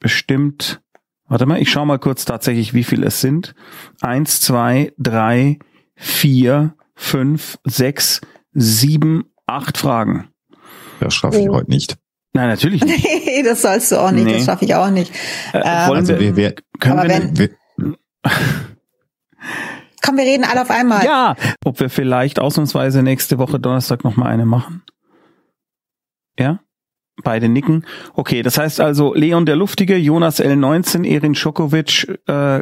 [0.00, 0.80] bestimmt,
[1.28, 3.54] warte mal, ich schau mal kurz tatsächlich, wie viel es sind.
[4.00, 5.58] Eins, zwei, drei,
[5.96, 8.20] vier, fünf, sechs,
[8.52, 10.28] sieben, acht Fragen.
[11.00, 11.54] Das schaffe ich Oh.
[11.54, 11.96] heute nicht.
[12.34, 13.04] Nein, natürlich nicht.
[13.26, 14.34] Nee, das sollst du auch nicht, Nee.
[14.34, 15.12] das schaffe ich auch nicht.
[15.52, 17.50] Äh, Ähm, wollen Also wir, wir, können aber wir, wenn- wir
[20.02, 21.02] Komm, wir reden alle auf einmal.
[21.04, 24.82] ja, ob wir vielleicht ausnahmsweise nächste Woche Donnerstag noch mal eine machen.
[26.38, 26.60] Ja?
[27.22, 27.86] Beide nicken.
[28.14, 32.58] Okay, das heißt also Leon der Lustige, Jonas L19, Erin Schokovic, äh,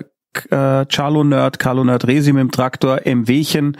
[0.50, 3.76] äh, Charlo Nerd, Carlo Nerd Resi mit dem Traktor, MWchen,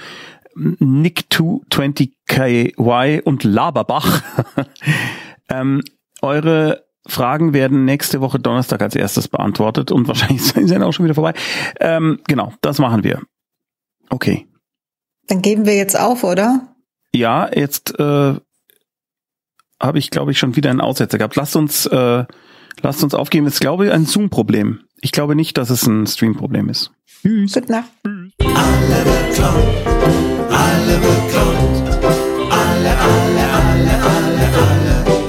[0.57, 4.22] Nick220KY und Laberbach.
[5.53, 5.82] Ähm,
[6.20, 10.92] eure Fragen werden nächste Woche Donnerstag als erstes beantwortet und wahrscheinlich sind sie dann auch
[10.92, 11.34] schon wieder vorbei.
[11.80, 13.20] Ähm, genau, das machen wir.
[14.09, 14.46] Okay.
[15.28, 16.74] Dann geben wir jetzt auf, oder?
[17.14, 18.34] Ja, jetzt äh,
[19.80, 21.36] habe ich, glaube ich, schon wieder einen Aussetzer gehabt.
[21.36, 22.24] Lasst uns, äh,
[22.80, 23.46] lasst uns aufgeben.
[23.46, 24.80] Es Ist, glaube ich, ein Zoom-Problem.
[25.00, 26.92] Ich glaube nicht, dass es ein Stream-Problem ist.
[27.22, 27.55] Tschüss.
[27.55, 27.90] Gute Nacht.
[28.05, 29.86] Alle bekloppt,
[30.50, 32.05] alle bekloppt,
[32.50, 34.57] alle, alle, alle, alle.
[34.57, 35.22] alle.